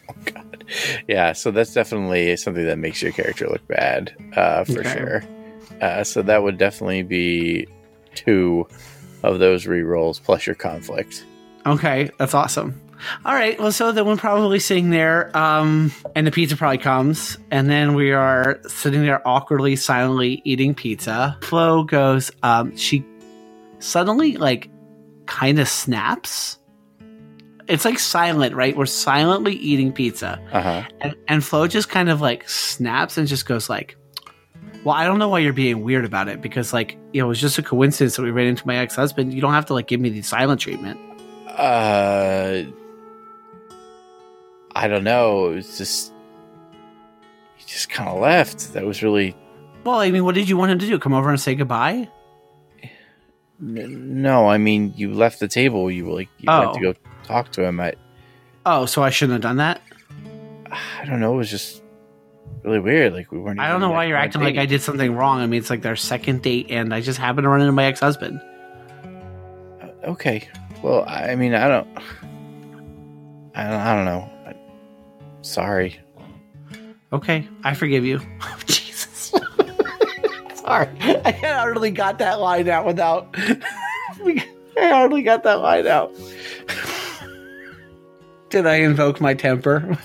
[1.07, 4.99] Yeah, so that's definitely something that makes your character look bad, uh, for Okay.
[4.99, 5.25] sure.
[5.81, 7.69] Uh, so that would definitely be
[8.17, 8.67] two
[9.23, 11.25] of those re-rolls plus your conflict.
[11.67, 12.81] Okay, that's awesome.
[13.25, 17.37] All right, well, so then we're probably sitting there, um, and the pizza probably comes,
[17.51, 21.37] and then we are sitting there awkwardly, silently eating pizza.
[21.43, 23.05] Flo goes, um, she
[23.79, 24.71] suddenly, like,
[25.27, 26.59] kind of snaps.
[27.69, 28.77] It's like silent, right?
[28.77, 30.83] We're silently eating pizza, Uh huh.
[31.01, 33.97] and, and Flo just kind of like snaps and just goes like,
[34.85, 37.29] "Well, I don't know why you're being weird about it because like you know it
[37.31, 39.35] was just a coincidence that we ran into my ex husband.
[39.35, 41.01] You don't have to like give me the silent treatment."
[41.49, 42.63] Uh,
[44.77, 45.51] I don't know.
[45.51, 46.13] It was just
[47.57, 48.73] he just kind of left.
[48.75, 49.35] That was really
[49.85, 50.99] Well, I mean, what did you want him to do?
[50.99, 52.09] Come over and say goodbye?
[53.61, 54.49] n- no.
[54.49, 55.91] I mean, you left the table.
[55.91, 56.93] You were like you went to Oh.
[56.93, 57.81] go talk to him.
[57.81, 57.95] I
[58.67, 59.81] Oh, so I shouldn't have done that.
[60.71, 61.35] I don't know.
[61.35, 61.83] It was just
[62.65, 63.13] really weird.
[63.15, 63.61] Like we weren't.
[63.61, 64.57] I don't know why you're acting like.
[64.59, 65.39] I did something wrong.
[65.41, 67.85] I mean, it's like their second date, and I just happened to run into my
[67.85, 68.41] ex husband.
[69.81, 70.49] Uh, okay.
[70.83, 71.89] Well, I mean, I don't.
[73.55, 74.29] I don't, I don't know.
[75.47, 75.99] Sorry.
[77.13, 78.21] Okay, I forgive you.
[78.67, 79.33] Jesus.
[80.55, 83.29] Sorry, I hardly got that line out without.
[83.39, 84.45] I
[84.77, 86.13] hardly got that line out.
[88.51, 89.97] Did I invoke my temper?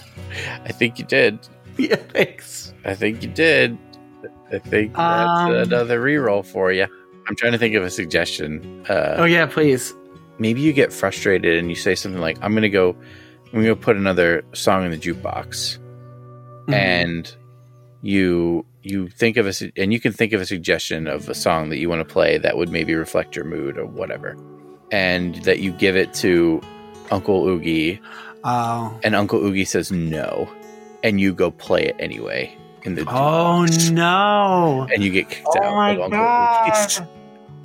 [0.63, 1.39] I think you did.
[1.77, 2.73] yeah, thanks.
[2.85, 3.77] I think you did.
[4.51, 6.85] I think that's Um, another reroll for you.
[7.27, 8.85] I'm trying to think of a suggestion.
[8.89, 9.93] Uh, Oh yeah, please.
[10.39, 12.95] maybe you get frustrated and you say something like, "I'm gonna go,
[13.53, 15.77] I'm gonna go put another song in the jukebox,"
[16.67, 16.73] Mhm.
[16.73, 17.35] and
[18.01, 21.69] you you think of a and you can think of a suggestion of a song
[21.69, 24.35] that you want to play that would maybe reflect your mood or whatever,
[24.91, 26.61] and that you give it to
[27.11, 27.99] Uncle Oogie,
[28.43, 28.91] Oh.
[29.03, 30.49] and Uncle Oogie says no,
[31.03, 34.87] and you go play it anyway in the Oh no.
[34.91, 37.07] and you get kicked Oh out my of Uncle god.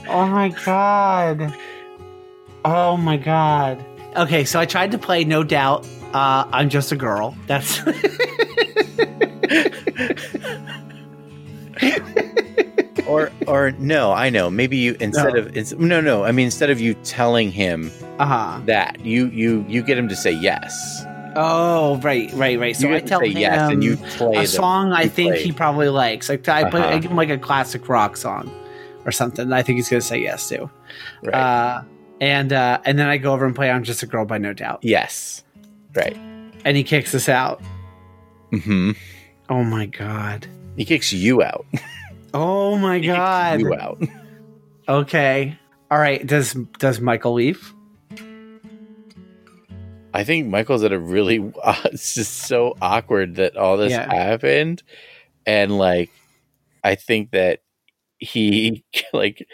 [0.09, 1.55] Oh my god.
[2.65, 3.83] Oh my god.
[4.17, 5.87] Okay, so I tried to play No Doubt.
[6.13, 7.37] Uh, I'm just a girl.
[7.47, 7.81] That's
[13.07, 14.51] or or no, I know.
[14.51, 15.41] Maybe you instead No.
[15.41, 16.25] of no no.
[16.25, 18.61] I mean instead of you telling him uh-huh.
[18.67, 21.05] that you you you get him to say yes.
[21.39, 22.75] Oh, right, right, right.
[22.75, 25.35] So you I tell him yes, and you play a the- song I you think
[25.35, 25.43] play.
[25.43, 26.31] he probably likes.
[26.31, 26.99] Like I, play, Uh-huh.
[26.99, 28.51] give him like a classic rock song
[29.05, 29.51] or something.
[29.51, 30.71] that I think he's gonna say yes to.
[31.25, 31.35] right.
[31.35, 31.83] Uh,
[32.21, 34.53] and uh, and then I go over and play "I'm Just a Girl" by No
[34.53, 35.45] Doubt, yes,
[35.95, 36.17] right.
[36.65, 37.61] and he kicks us out.
[38.51, 38.93] hmm
[39.49, 40.47] Oh my god.
[40.77, 41.67] He kicks you out.
[42.35, 43.61] Oh my He kicks god.
[43.61, 44.03] you out.
[44.89, 45.57] Okay.
[45.91, 46.27] All right.
[46.27, 47.73] Does does Michael leave?
[50.13, 51.39] I think Michael's at a really.
[51.63, 54.13] Uh, it's just so awkward that all this Yeah.
[54.13, 54.83] happened,
[55.47, 56.11] and like,
[56.85, 57.61] I think that
[58.19, 59.47] he like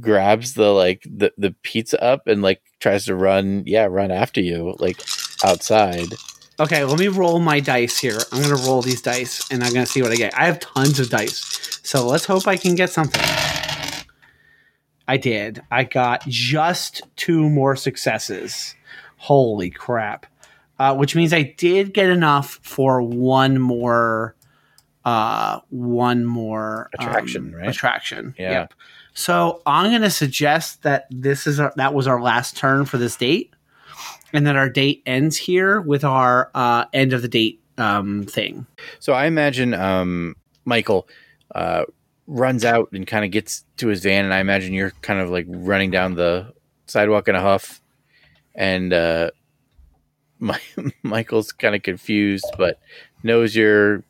[0.00, 3.62] grabs the like the the pizza up and like tries to run.
[3.66, 5.02] Yeah, run after you like
[5.44, 6.14] outside.
[6.60, 8.18] Okay, let me roll my dice here.
[8.30, 10.36] I'm gonna roll these dice and I'm gonna see what I get.
[10.38, 11.80] I have tons of dice.
[11.82, 13.22] So let's hope I can get something.
[15.08, 15.62] I did.
[15.70, 18.74] I got just two more successes.
[19.16, 20.26] Holy crap.
[20.78, 24.36] Uh, which means I did get enough for one more
[25.04, 27.68] uh one more um, Attraction, right?
[27.68, 28.34] Attraction.
[28.38, 28.52] Yeah.
[28.52, 28.74] Yep.
[29.14, 33.16] So I'm gonna suggest that this is our, that was our last turn for this
[33.16, 33.52] date
[34.32, 38.66] and that our date ends here with our uh, end of the date um, thing.
[39.00, 41.08] So I imagine um, Michael
[41.54, 41.84] uh,
[42.26, 45.30] runs out and kind of gets to his van, and I imagine you're kind of
[45.30, 46.52] like running down the
[46.86, 47.80] sidewalk in a huff,
[48.54, 49.30] and uh,
[50.38, 50.60] my,
[51.02, 52.80] Michael's kind of confused, but
[53.22, 54.02] knows you're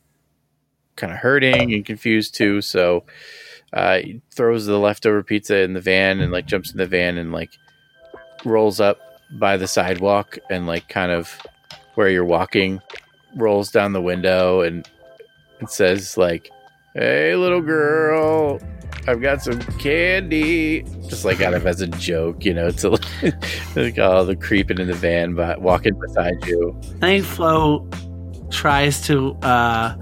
[0.95, 2.61] kind of hurting and confused too.
[2.61, 3.03] So
[3.73, 3.99] uh,
[4.31, 7.51] throws the leftover pizza in the van and like jumps in the van and like
[8.45, 8.99] rolls up
[9.39, 11.35] by the sidewalk and like kind of
[11.95, 12.79] where you're walking
[13.35, 14.87] rolls down the window and
[15.59, 16.51] it says like
[16.93, 18.59] hey little girl
[19.07, 20.83] i've got some candy.
[21.09, 22.89] Just like kind of as a joke you know to
[23.75, 26.79] like all the creeping in the van but walking beside you.
[27.01, 27.87] I Flo
[28.51, 29.95] tries to uh,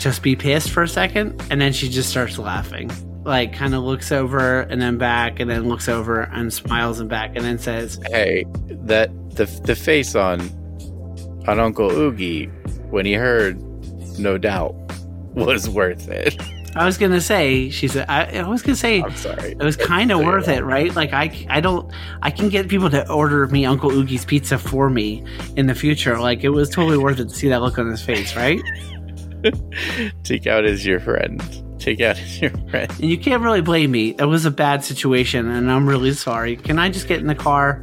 [0.00, 2.90] just be pissed for a second, and then she just starts laughing.
[3.24, 7.08] like kind of looks over and then back and then looks over and smiles and
[7.08, 10.40] back and then says, Hey, that the the face on
[11.46, 12.46] on Uncle Oogie
[12.90, 13.60] when he heard,
[14.18, 14.74] no doubt,
[15.34, 16.34] was worth it.
[16.76, 19.52] I was gonna say, she said, I, I was gonna say, I'm sorry.
[19.52, 20.58] it was kind of worth that.
[20.58, 20.94] it, right?
[20.94, 21.92] Like I, I don't,
[22.22, 25.24] I can get people to order me Uncle Oogie's pizza for me
[25.56, 26.18] in the future.
[26.20, 28.60] Like it was totally worth it to see that look on his face, right?
[30.22, 31.40] Take out as your friend.
[31.80, 32.90] Take out as your friend.
[32.90, 34.14] And you can't really blame me.
[34.18, 36.56] It was a bad situation, and I'm really sorry.
[36.56, 37.82] Can I just get in the car,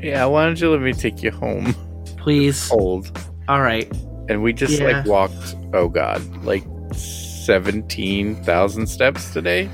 [0.00, 1.74] Yeah, why don't you let me take you home?
[2.18, 2.70] please?
[2.72, 3.16] Old.
[3.48, 3.90] All right.
[4.28, 4.88] And we just Yeah.
[4.98, 5.54] like walked.
[5.72, 9.68] Oh God, like seventeen thousand steps today.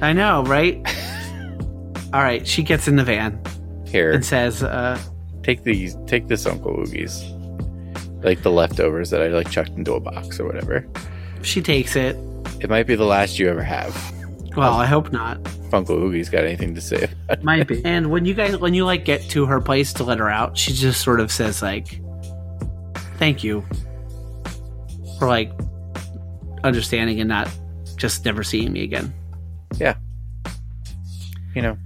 [0.00, 0.76] I know, right?
[2.12, 2.46] All right.
[2.46, 3.40] She gets in the van
[3.86, 4.98] Here, and says, uh,
[5.42, 5.96] take these.
[6.06, 7.24] Take this Uncle Oogie's.
[8.26, 10.84] Like the leftovers that I like chucked into a box or whatever.
[11.42, 12.16] she takes it.
[12.60, 13.94] It might be the last you ever have.
[14.56, 15.38] Well, I hope not.
[15.46, 17.44] If Uncle Oogie's got anything to say about it.
[17.44, 17.84] Might be.
[17.84, 20.58] And when you guys, when you like get to her place to let her out,
[20.58, 22.00] she just sort of says like,
[23.18, 23.64] "Thank you
[25.20, 25.52] for like
[26.64, 27.48] understanding and not
[27.96, 29.14] just never seeing me again."
[29.76, 29.94] Yeah.
[31.54, 31.78] You know,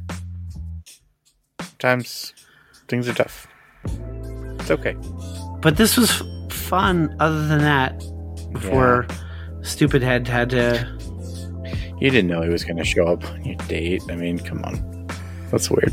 [1.78, 2.32] times
[2.88, 3.47] things are tough.
[4.59, 4.97] It's okay.
[5.61, 7.14] But this was fun.
[7.20, 7.98] Other than that,
[8.52, 9.06] before
[9.62, 10.98] stupid head had to.
[12.00, 14.02] You didn't know he was going to show up on your date.
[14.08, 15.06] I mean, come on.
[15.50, 15.92] That's weird.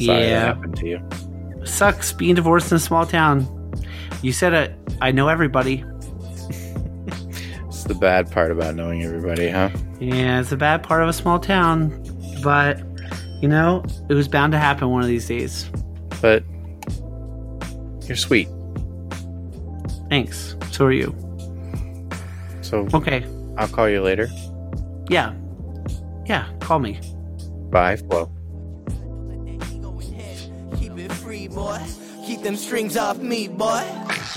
[0.00, 0.44] Sorry that Yeah.
[0.46, 1.00] happened to you.
[1.64, 3.46] Sucks being divorced in a small town.
[4.22, 4.74] You said it.
[5.00, 5.84] I know everybody.
[7.66, 9.70] It's the bad part about knowing everybody, huh?
[9.98, 11.90] Yeah, it's a bad part of a small town,
[12.44, 12.80] but
[13.40, 15.68] you know, it was bound to happen one of these days.
[16.20, 16.44] But
[18.12, 18.48] you're sweet.
[20.10, 20.54] Thanks.
[20.70, 21.14] So are you.
[22.60, 23.24] So Okay.
[23.56, 24.28] I'll call you later.
[25.08, 25.32] Yeah.
[26.26, 26.46] Yeah.
[26.60, 27.00] Call me.
[27.70, 28.30] Bye, Flo.
[30.78, 31.80] Keep it free, boy.
[32.26, 33.82] Keep them strings off me, boy.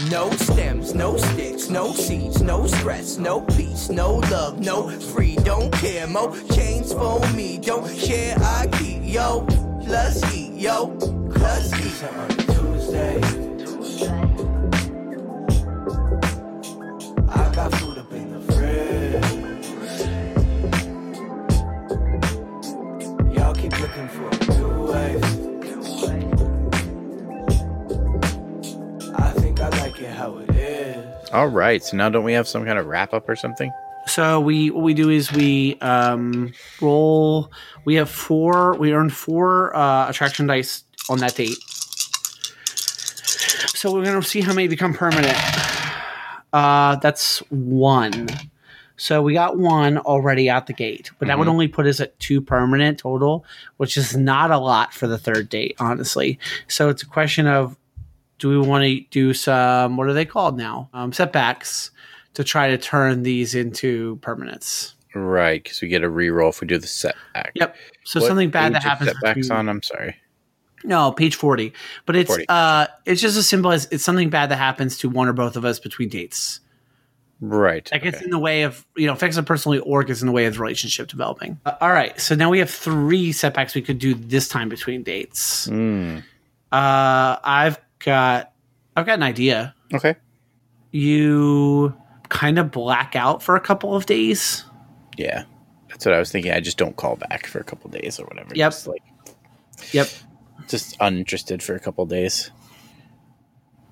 [0.09, 5.36] No stems, no sticks, no seeds, no stress, no peace, no love, no free.
[5.43, 7.57] Don't care, mo chains for me.
[7.57, 9.45] Don't share, I keep, yo.
[9.86, 10.88] Plus eat, yo.
[11.34, 12.03] Plus eat.
[12.03, 13.55] On Tuesday.
[23.82, 25.23] Looking for a new wave.
[29.17, 31.30] I think I like it how it is.
[31.32, 31.84] All right.
[31.84, 33.71] So now don't we have some kind of wrap up or something?
[34.07, 37.51] So we what we do is we um roll
[37.86, 41.57] we have four we earn four uh attraction dice on that date.
[43.73, 45.38] So we're gonna see how many become permanent.
[46.53, 48.28] Uh that's one.
[48.98, 52.18] So we got one already out the gate, but that would only put us at
[52.20, 53.46] two permanent total,
[53.78, 56.39] which is not a lot for the third date, honestly.
[56.68, 57.78] So it's a question of
[58.39, 60.89] do we want to do some what are they called now?
[60.93, 61.91] Um, setbacks
[62.36, 64.93] to try to turn these into permanents.
[65.14, 67.52] Right, because we get a reroll if we do the setback.
[67.56, 67.76] Yep.
[68.04, 69.12] So What something bad that happens.
[69.12, 69.70] Setbacks on.
[69.70, 70.18] I'm sorry.
[70.84, 71.74] No, page forty.
[72.06, 72.46] But it's 40.
[72.50, 75.56] uh, it's just as simple as it's something bad that happens to one or both
[75.56, 76.60] of us between dates.
[77.41, 77.88] Right.
[77.91, 78.25] That gets okay.
[78.25, 80.53] in the way of you know affects it personally or gets in the way of
[80.53, 81.59] the relationship developing.
[81.65, 82.19] Uh, all right.
[82.19, 85.67] So now we have three setbacks we could do this time between dates.
[85.67, 86.19] Mm,
[86.71, 88.53] Uh, I've got
[88.95, 89.75] I've got an idea.
[89.93, 90.15] okay.
[90.91, 91.93] You
[92.29, 94.63] kind of black out for a couple of days.
[95.17, 95.43] Yeah,
[95.89, 96.53] that's what I was thinking.
[96.53, 98.55] I just don't call back for a couple of days or whatever.
[98.55, 98.71] Yep.
[98.71, 99.03] Just like
[99.91, 100.07] Yep.
[100.69, 102.49] just uninterested for a couple of days.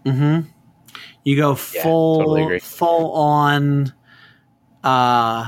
[0.05, 0.47] Mm-hmm.
[1.23, 3.93] You go Yeah, full totally full on
[4.83, 5.47] uh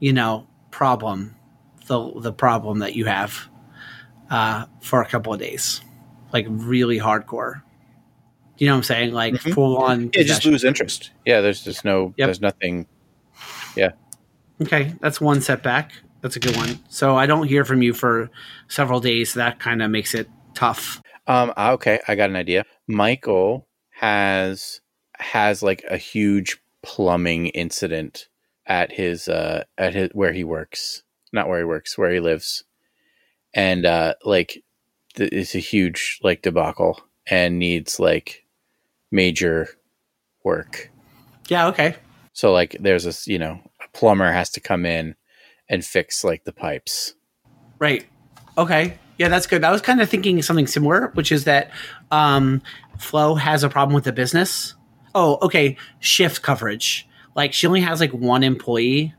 [0.00, 1.34] you know, problem.
[1.86, 3.48] The the problem that you have
[4.30, 5.80] uh for a couple of days.
[6.32, 7.62] Like really hardcore.
[8.58, 9.12] You know what I'm saying?
[9.12, 9.54] Like Mhm.
[9.54, 11.12] full on Yeah, just lose interest.
[11.24, 12.12] Yeah, there's just no.
[12.16, 12.26] Yep.
[12.26, 12.86] There's nothing.
[13.76, 13.90] Yeah.
[14.60, 15.92] Okay, that's one setback.
[16.20, 16.80] That's a good one.
[16.88, 18.28] So I don't hear from you for
[18.66, 19.34] several days.
[19.34, 21.00] That kind of makes it tough.
[21.28, 21.52] Um.
[21.56, 22.64] Okay, I got an idea.
[22.88, 23.67] Michael
[23.98, 24.80] has
[25.16, 28.28] has like a huge plumbing incident
[28.64, 32.62] at his uh at his where he works, not where he works, where he lives,
[33.52, 34.62] and uh like
[35.14, 38.46] th- it's a huge like debacle and needs like
[39.10, 39.68] major
[40.44, 40.92] work.
[41.48, 41.96] Yeah, okay.
[42.32, 45.16] So like there's this, you know, a plumber has to come in
[45.68, 47.14] and fix like the pipes.
[47.80, 48.06] Right.
[48.56, 48.96] Okay.
[49.18, 49.64] Yeah, that's good.
[49.64, 51.72] I was kind of thinking something similar, which is that
[52.10, 52.62] um,
[52.98, 54.74] Flo has a problem with the business.
[55.14, 55.76] Oh, okay.
[56.00, 57.08] Shift coverage.
[57.34, 59.14] Like she only has like one employee,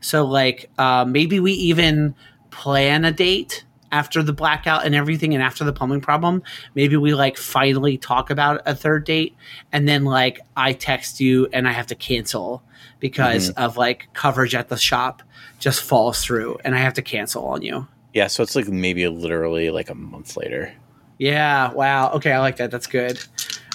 [0.00, 2.14] So like uh, maybe we even
[2.50, 6.42] plan a date after the blackout and everything and after the plumbing problem.
[6.74, 9.36] Maybe we like finally talk about a third date
[9.72, 12.62] and then like I text you and I have to cancel
[12.98, 15.22] because of like coverage at the shop
[15.58, 17.86] just falls through and I have to cancel on you.
[18.12, 20.72] Yeah, so it's like maybe literally like a month later.
[21.18, 22.12] Yeah, wow.
[22.12, 22.70] Okay, I like that.
[22.70, 23.22] That's good.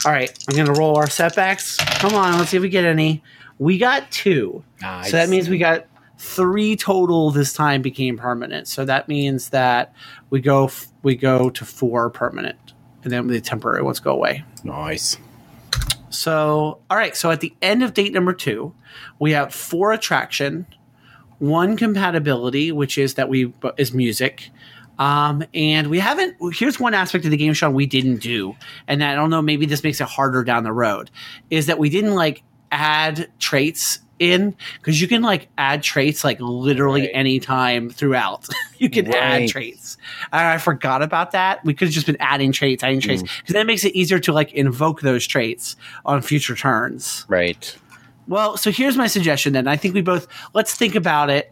[0.06, 1.78] All right, I'm going to roll our setbacks.
[1.78, 3.24] Come on, let's see if we get any.
[3.60, 4.64] We got two.
[4.82, 5.12] Nice.
[5.12, 5.86] So that means we got
[6.18, 8.68] three total this time became permanent.
[8.68, 9.94] So that means that
[10.30, 12.74] we go f- we go to four permanent,
[13.04, 14.44] and then the temporary ones go away.
[14.64, 15.18] Nice.
[16.10, 17.16] So all right.
[17.16, 18.74] So at the end of date number two,
[19.20, 20.66] we have four attraction,
[21.40, 24.50] one compatibility, which is that we is music.
[25.02, 26.36] Um, and we haven't.
[26.54, 28.56] Here's one aspect of the game, Sean, we didn't do,
[28.88, 29.42] and I don't know.
[29.42, 31.10] Maybe this makes it harder down the road.
[31.50, 36.40] Is that we didn't like add traits in because you can like add traits like
[36.40, 37.12] literally Right.
[37.16, 38.48] anytime throughout.
[38.78, 39.98] you can add traits.
[40.32, 41.66] And I forgot about that.
[41.66, 43.40] We could have just been adding traits, adding traits, Mm.
[43.40, 45.76] because that makes it easier to like invoke those traits
[46.06, 47.26] on future turns.
[47.28, 47.76] Right.
[48.28, 49.68] Well, so here's my suggestion then.
[49.68, 51.52] I think we both let's think about it.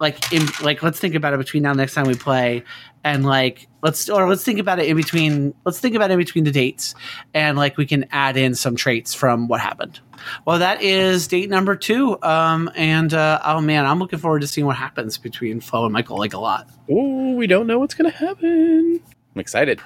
[0.00, 2.64] Like in like let's think about it between now and next time we play
[3.04, 6.18] and like let's or let's think about it in between let's think about it in
[6.18, 6.94] between the dates
[7.32, 10.00] and like we can add in some traits from what happened.
[10.46, 14.48] Well, that is date number 2 um and uh oh man, I'm looking forward to
[14.48, 16.68] seeing what happens between Flo and Michael like a lot.
[16.90, 19.00] oh we don't know what's gonna happen.
[19.34, 19.80] I'm excited.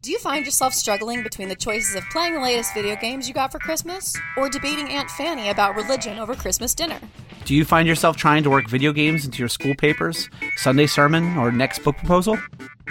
[0.00, 3.34] Do you find yourself struggling between the choices of playing the latest video games you
[3.34, 7.00] got for Christmas or debating Aunt Fanny about religion over Christmas dinner?
[7.48, 10.28] Do you find yourself trying to work video games into your school papers,
[10.58, 12.38] Sunday sermon, or next book proposal?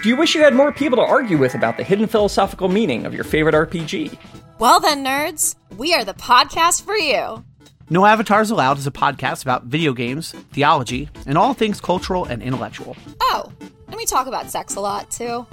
[0.02, 3.06] Do you wish you had more people to argue with about the hidden philosophical meaning
[3.06, 4.18] of your favorite RPG?
[4.58, 7.44] Well, then, nerds, we are the podcast for you.
[7.88, 12.42] No Avatars Allowed is a podcast about video games, theology, and all things cultural and
[12.42, 12.96] intellectual.
[13.20, 13.52] Oh,
[13.86, 15.46] and we talk about sex a lot, too.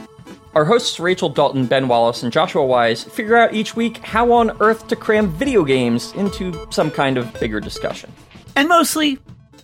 [0.56, 4.60] Our hosts Rachel Dalton, Ben Wallace, and Joshua Wise figure out each week how on
[4.64, 8.12] earth to cram video games into some kind of bigger discussion.
[8.56, 9.20] And mostly,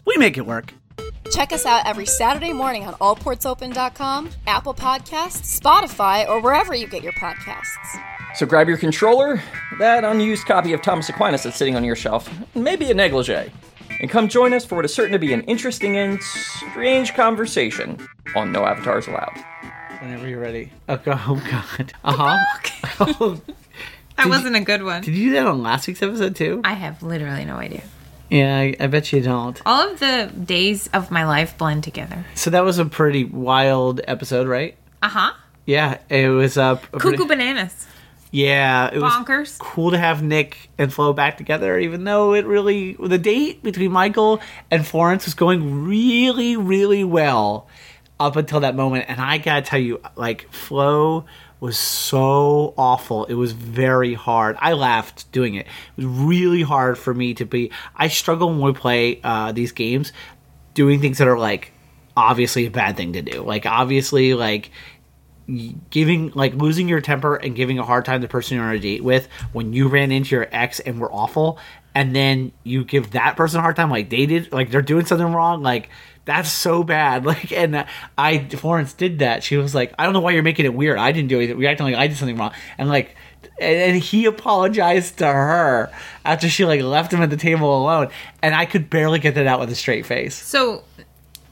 [0.05, 0.73] we make it work.
[1.31, 7.03] Check us out every Saturday morning on allportsopen.com, Apple Podcasts, Spotify, or wherever you get
[7.03, 8.01] your podcasts.
[8.35, 9.41] So grab your controller,
[9.79, 13.51] that unused copy of Thomas Aquinas that's sitting on your shelf, and maybe a negligee,
[14.01, 17.97] and come join us for what is certain to be an interesting and strange conversation
[18.35, 19.37] on No Avatars Allowed.
[20.01, 20.71] Whenever you're ready.
[20.89, 21.19] Oh, God.
[21.27, 21.93] Oh, God.
[22.03, 23.35] Uh huh.
[24.17, 25.01] That wasn't a good one.
[25.01, 26.61] Did you do that on last week's episode, too?
[26.63, 27.81] I have literally no idea.
[28.31, 29.61] Yeah, I, I bet you don't.
[29.65, 32.25] All of the days of my life blend together.
[32.33, 34.77] So that was a pretty wild episode, right?
[35.03, 35.33] Uh huh.
[35.65, 37.87] Yeah, it was uh, a pretty- Cuckoo bananas.
[38.33, 39.59] Yeah, it was Bonkers.
[39.59, 43.91] cool to have Nick and Flo back together, even though it really the date between
[43.91, 44.39] Michael
[44.71, 47.67] and Florence was going really, really well
[48.21, 49.05] up until that moment.
[49.09, 51.25] And I gotta tell you, like Flo
[51.61, 53.25] was so awful.
[53.25, 54.57] It was very hard.
[54.59, 55.67] I laughed doing it.
[55.95, 57.71] It was really hard for me to be.
[57.95, 60.11] I struggle when we play uh, these games,
[60.73, 61.71] doing things that are like
[62.17, 63.43] obviously a bad thing to do.
[63.43, 64.71] Like obviously, like
[65.91, 68.75] giving like losing your temper and giving a hard time to the person you're on
[68.75, 71.59] a date with when you ran into your ex and were awful
[71.93, 75.05] and then you give that person a hard time like they did like they're doing
[75.05, 75.89] something wrong like
[76.25, 77.25] that's so bad.
[77.31, 77.85] Like and uh,
[78.17, 79.43] i florence did that.
[79.43, 80.97] She was like i don't know why you're making it weird.
[80.97, 82.53] I didn't do anything we acting like i did something wrong.
[82.77, 83.15] And like
[83.59, 85.91] and, and he apologized to her
[86.25, 88.09] after she like left him at the table alone.
[88.41, 90.35] And i could barely get that out with a straight face.
[90.35, 90.83] So,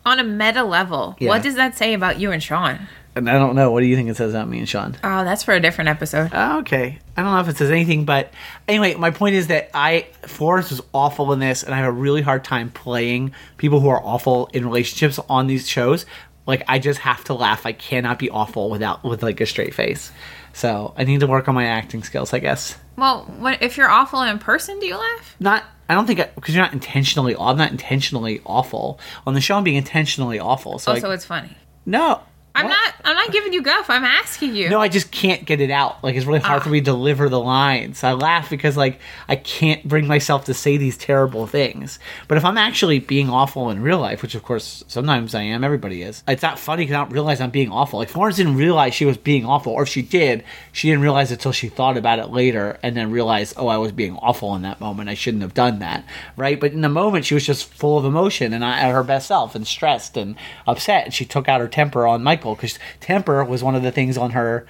[0.06, 1.30] on a meta level, Yeah.
[1.30, 2.88] what does that say about you and Sean?
[3.16, 5.24] And i don't know what do you think it says about me and sean Oh,
[5.24, 6.30] that's for a different episode.
[6.34, 7.00] Oh, okay.
[7.18, 8.32] I don't know if it says anything, but
[8.68, 11.92] anyway, my point is that I Florence was awful in this, and I have a
[11.92, 16.06] really hard time playing people who are awful in relationships on these shows.
[16.46, 17.66] Like I just have to laugh.
[17.66, 20.12] I cannot be awful without with like a straight face.
[20.54, 22.78] So I need to work on my acting skills, I guess.
[22.96, 24.80] Well, what if you're awful in person?
[24.80, 25.36] Do you laugh?
[25.40, 25.64] Not.
[25.90, 27.36] I don't think because you're not intentionally.
[27.38, 29.56] I'm not intentionally awful on the show.
[29.58, 30.80] I'm being intentionally awful.
[30.80, 31.56] So Oh, like, so it's funny.
[31.86, 32.22] no.
[32.60, 32.72] I'm What?
[32.72, 32.94] not.
[33.06, 33.90] I'm not giving you guff.
[33.90, 34.70] I'm asking you.
[34.70, 36.04] No, I just can't get it out.
[36.04, 36.82] Like it's really hard for me ah.
[36.82, 38.04] to deliver the lines.
[38.04, 42.00] I laugh because like I can't bring myself to say these terrible things.
[42.28, 45.64] But if I'm actually being awful in real life, which of course sometimes I am,
[45.64, 46.24] everybody is.
[46.28, 48.00] It's not funny because I don't realize I'm being awful.
[48.00, 51.32] Like Florence didn't realize she was being awful, or if she did, she didn't realize
[51.32, 54.56] it until she thought about it later and then realized, oh, I was being awful
[54.56, 55.10] in that moment.
[55.10, 56.06] I shouldn't have done that,
[56.36, 56.60] right?
[56.60, 59.56] But in the moment, she was just full of emotion and at her best self
[59.56, 60.36] and stressed and
[60.68, 63.92] upset, and she took out her temper on Michael because temper was one of the
[63.92, 64.66] things on her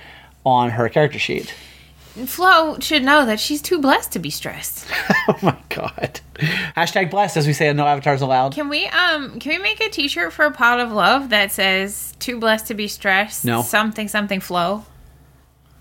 [0.46, 1.54] on her character sheet.
[2.26, 4.88] Flo should know that she's too blessed to be stressed.
[5.28, 6.20] oh my god.
[6.76, 8.54] Hashtag blessed, as we say on No Avatars Allowed.
[8.54, 12.14] Can we um can we make a T-shirt for a Pod of Love that says
[12.20, 13.46] "Too blessed to be stressed"?
[13.46, 13.62] No.
[13.62, 14.86] Something something Flo.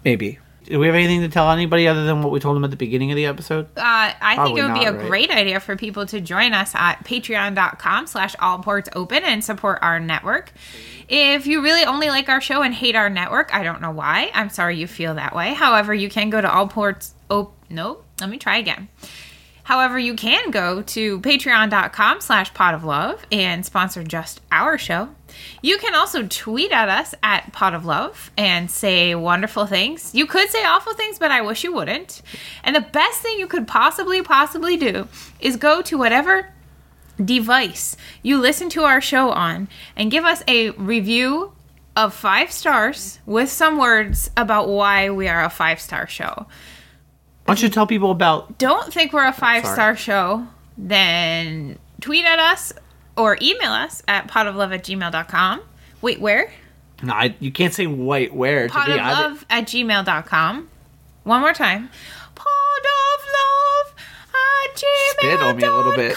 [0.04, 0.38] Maybe.
[0.64, 2.76] Do we have anything to tell anybody other than what we told them at the
[2.76, 3.66] beginning of the episode?
[3.74, 5.06] Uh, I think it would be a right?
[5.06, 9.78] great idea for people to join us at patreon.com slash all ports open and support
[9.80, 10.52] our network.
[11.08, 14.30] If you really only like our show and hate our network, I don't know why.
[14.34, 15.54] I'm sorry you feel that way.
[15.54, 18.88] However, you can go to all ports Oh, nope, let me try again.
[19.64, 25.10] However, you can go to patreon.com slash pod of love and sponsor just our show.
[25.60, 30.14] You can also tweet at us at pod of love and say wonderful things.
[30.14, 32.22] You could say awful things, but I wish you wouldn't.
[32.64, 35.06] And the best thing you could possibly, possibly do
[35.38, 36.48] is go to whatever
[37.24, 41.52] device you listen to our show on and give us a review
[41.96, 46.46] of five stars with some words about why we are a five star show
[47.44, 50.46] Why don't you tell people about don't think we're a oh, five star show,
[50.76, 52.72] then tweet at us
[53.16, 55.60] or email us at podoflove at gmail.com.
[56.00, 56.52] Wait, where?
[57.02, 58.80] No, I, you can't say white where to me.
[58.80, 60.68] I- Podoflove at gmail.com.
[61.24, 61.90] One more time.
[62.34, 63.92] Podoflove
[64.32, 66.16] at Spit on me a little bit.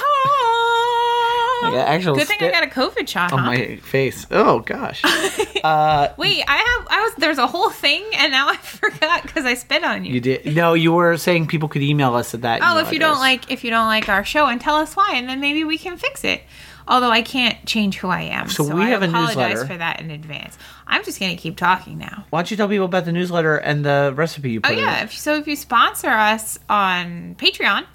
[1.61, 1.73] gmail.com.
[1.73, 3.45] got actual Good thing I got a COVID shot, on huh?
[3.45, 4.25] my face.
[4.31, 5.01] Oh gosh.
[5.63, 9.45] Uh, Wait, I have I was there's a whole thing and now I forgot because
[9.45, 10.15] I spit on you.
[10.15, 10.55] You did.
[10.55, 12.61] No, you were saying people could email us at that.
[12.63, 15.11] Oh, if you don't like if you don't like our show and tell us why,
[15.13, 16.41] and then maybe we can fix it.
[16.87, 19.65] Although I can't change who I am, So so, we I have a apologize newsletter.
[19.67, 20.57] for that in advance.
[20.87, 22.25] I'm just gonna keep talking now.
[22.31, 24.79] Why don't you tell people about the newsletter and the recipe you Oh put in
[24.79, 27.85] yeah, if, so if you sponsor us on Patreon,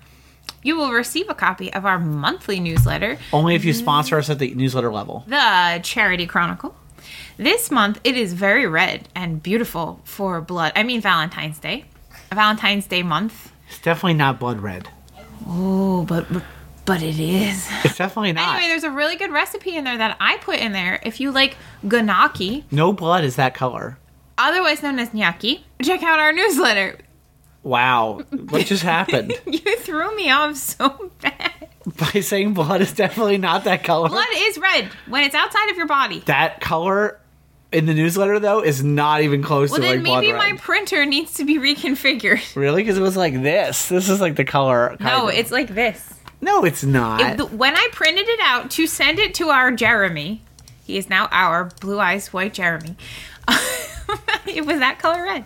[0.67, 4.39] you will receive a copy of our monthly newsletter, Only if you sponsor us at
[4.39, 5.25] the newsletter level.
[5.27, 6.75] the Charity Chronicle.
[7.37, 10.73] This month it is very red and beautiful for blood.
[10.75, 11.85] I mean Valentine's Day,
[12.33, 13.53] Valentine's Day month.
[13.69, 14.89] It's definitely not blood red.
[15.47, 16.43] Oh, but but,
[16.85, 17.69] but it is.
[17.85, 18.55] It's definitely not.
[18.57, 20.99] Anyway, there's a really good recipe in there that I put in there.
[21.05, 23.99] If you like ganaki, no blood is that color.
[24.39, 26.99] otherwise known as gnocchi, check out our newsletter.
[27.67, 28.21] Wow.
[28.31, 29.35] What just happened?
[29.47, 31.53] You threw me off so bad.
[31.99, 34.09] By saying blood is definitely not that color.
[34.09, 36.21] Blood is red when it's outside of your body.
[36.27, 37.19] That color
[37.73, 40.39] in the newsletter though is not even close Well, to then like blood maybe red.
[40.53, 42.41] my printer needs to be reconfigured.
[42.57, 42.83] Really?
[42.83, 43.89] Because it was like this.
[43.89, 44.97] This is like the color.
[45.01, 45.35] No, of.
[45.35, 46.15] it's like this.
[46.41, 47.37] no, it's not.
[47.37, 50.41] The- when I printed it out to send it to our Jeremy,
[50.85, 52.95] he is now our blue eyes white Jeremy.
[54.47, 55.45] it was that color red.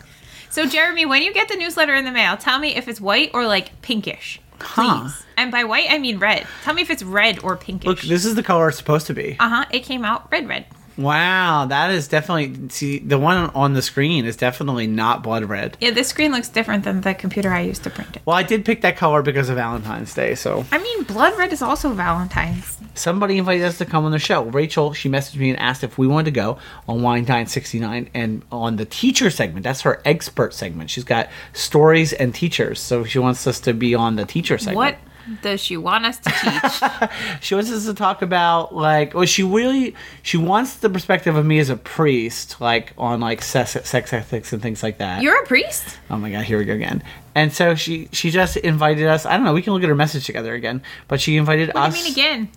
[0.50, 3.30] So Jeremy, when you get the newsletter in the mail, tell me if it's white
[3.32, 4.66] or like pinkish, please.
[4.88, 5.08] Huh.
[5.36, 6.46] And by white I mean red.
[6.64, 7.86] Tell me if it's red or pinkish.
[7.86, 9.36] Look, this is the color it's supposed to be.
[9.38, 9.64] uh huh.
[9.70, 10.66] It came out red, red.
[11.00, 15.76] Wow, that is definitely see the one on the screen is definitely not blood red.
[15.80, 18.22] Yeah, this screen looks different than the computer I used to print it.
[18.26, 21.52] Well, I did pick that color because of Valentine's Day, so I mean, blood red
[21.52, 22.78] is also Valentine's.
[22.94, 24.44] somebody invited us to come on the show.
[24.44, 28.10] Rachel, she messaged me and asked if we wanted to go on Wine Dine 69
[28.12, 29.64] and on the teacher segment.
[29.64, 30.90] That's her expert segment.
[30.90, 34.76] She's got stories and teachers, so she wants us to be on the teacher segment.
[34.76, 34.98] What
[35.42, 37.10] does she want us to teach?
[37.40, 41.44] She wants us to talk about like, well, she really she wants the perspective of
[41.46, 45.22] me as a priest, like on like sex, sex ethics and things like that.
[45.22, 45.98] You're a priest?
[46.10, 47.02] Oh my god, here we go again.
[47.34, 49.24] And so she she just invited us.
[49.26, 49.54] I don't know.
[49.54, 50.82] We can look at her message together again.
[51.08, 51.92] But she invited What us.
[51.94, 52.48] do you mean again?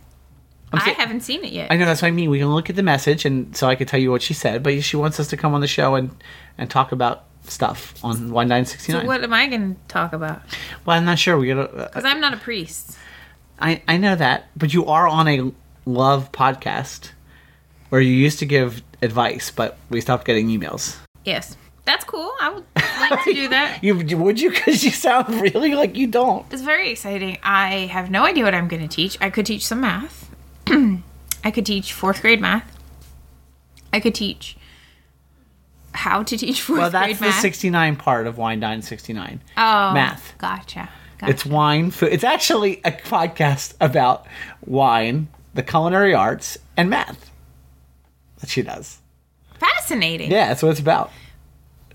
[0.71, 1.71] I'm I saying- haven't seen it yet.
[1.71, 2.30] I know that's what I mean.
[2.32, 4.63] We can look at the message, and so I could tell you what she said.
[4.63, 6.09] But she wants us to come on the show and
[6.57, 10.13] and talk about stuff on Wine Dine sixty So what am I going to talk
[10.13, 10.41] about?
[10.85, 11.37] Well, I'm not sure.
[11.37, 11.69] We gotta.
[11.69, 12.97] Uh, Because I'm not a priest.
[13.59, 15.51] I I know that, but you are on a
[15.85, 17.11] love podcast
[17.89, 20.97] where you used to give advice, but we stopped getting emails.
[21.25, 21.57] Yes.
[21.85, 22.31] That's cool.
[22.39, 23.79] I would like to do that.
[23.83, 24.51] You would you?
[24.51, 26.45] Because you sound really like you don't.
[26.51, 27.37] It's very exciting.
[27.43, 29.17] I have no idea what I'm going to teach.
[29.19, 30.29] I could teach some math.
[30.67, 32.65] I could teach fourth grade math.
[33.91, 34.55] I could teach
[35.93, 39.41] how to teach fourth Well, that's the sixty nine part of Wine Dine sixty nine.
[39.57, 40.33] oh, math.
[40.37, 40.89] Gotcha.
[41.17, 41.31] gotcha.
[41.31, 42.11] It's wine food.
[42.11, 44.25] It's actually a podcast about
[44.65, 47.31] wine, the culinary arts, and math.
[48.39, 48.99] That she does.
[49.59, 50.31] fascinating.
[50.31, 51.11] Yeah, that's what it's about.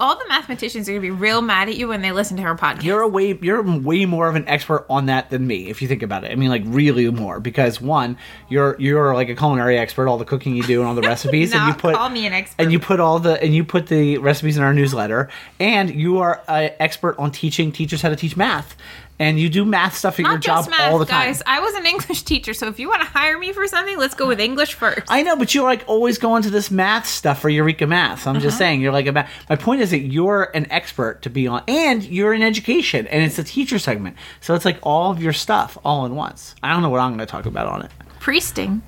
[0.01, 2.43] All the mathematicians are going to be real mad at you when they listen to
[2.45, 2.85] her podcast.
[2.85, 5.89] You're a way you're way more of an expert on that than me, if you
[5.89, 6.31] think about it.
[6.31, 8.17] I mean, like really more because one,
[8.49, 11.53] you're you're like a culinary expert, all the cooking you do and all the recipes,
[11.53, 12.63] and you put call me an expert.
[12.63, 15.29] and you put all the and you put the recipes in our newsletter,
[15.59, 18.77] and you are an expert on teaching teachers how to teach math.
[19.19, 21.27] And you do math stuff at your Not job just math, all the time.
[21.29, 21.43] guys.
[21.47, 24.15] I was an English teacher, so if you want to hire me for something, let's
[24.15, 25.03] go with English first.
[25.09, 28.23] I know, but you're like always going to this math stuff for Eureka Math.
[28.23, 28.59] So I'm just Uh-huh.
[28.59, 29.31] saying, you're like a math.
[29.49, 33.23] My point is that you're an expert to be on, and you're in education, and
[33.25, 34.17] it's a teacher segment.
[34.41, 36.55] So it's like all of your stuff all in once.
[36.63, 37.91] I don't know what I'm going to talk about on it.
[38.21, 38.83] Priesting.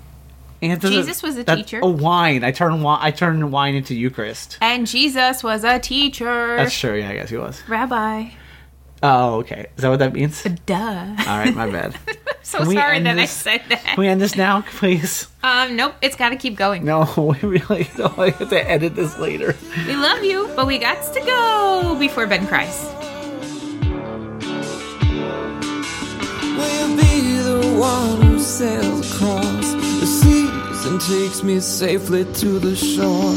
[0.62, 1.80] And it doesn't- Jesus was a that- teacher.
[1.82, 2.44] Oh, wine.
[2.44, 2.98] I turn wine.
[3.00, 4.58] I turn wine into Eucharist.
[4.60, 6.56] And Jesus was a teacher.
[6.58, 6.96] That's true.
[6.98, 7.62] Yeah, I guess he was.
[7.66, 8.26] Rabbi.
[9.02, 9.66] Oh, okay.
[9.76, 10.42] Is that what that means?
[10.66, 10.74] Duh.
[10.74, 11.96] All right, my bad.
[12.42, 13.46] So Can we sorry end that this?
[13.46, 13.84] I said that.
[13.84, 15.28] Can we end this now, please?
[15.42, 16.84] Um, nope, it's got to keep going.
[16.84, 17.02] No,
[17.42, 18.18] we really don't.
[18.18, 19.54] I have to edit this later.
[19.86, 22.82] We love you, but we got to go before Ben cries.
[26.56, 32.58] Will you be the one who sails across the seas and takes me safely to
[32.58, 33.36] the shore?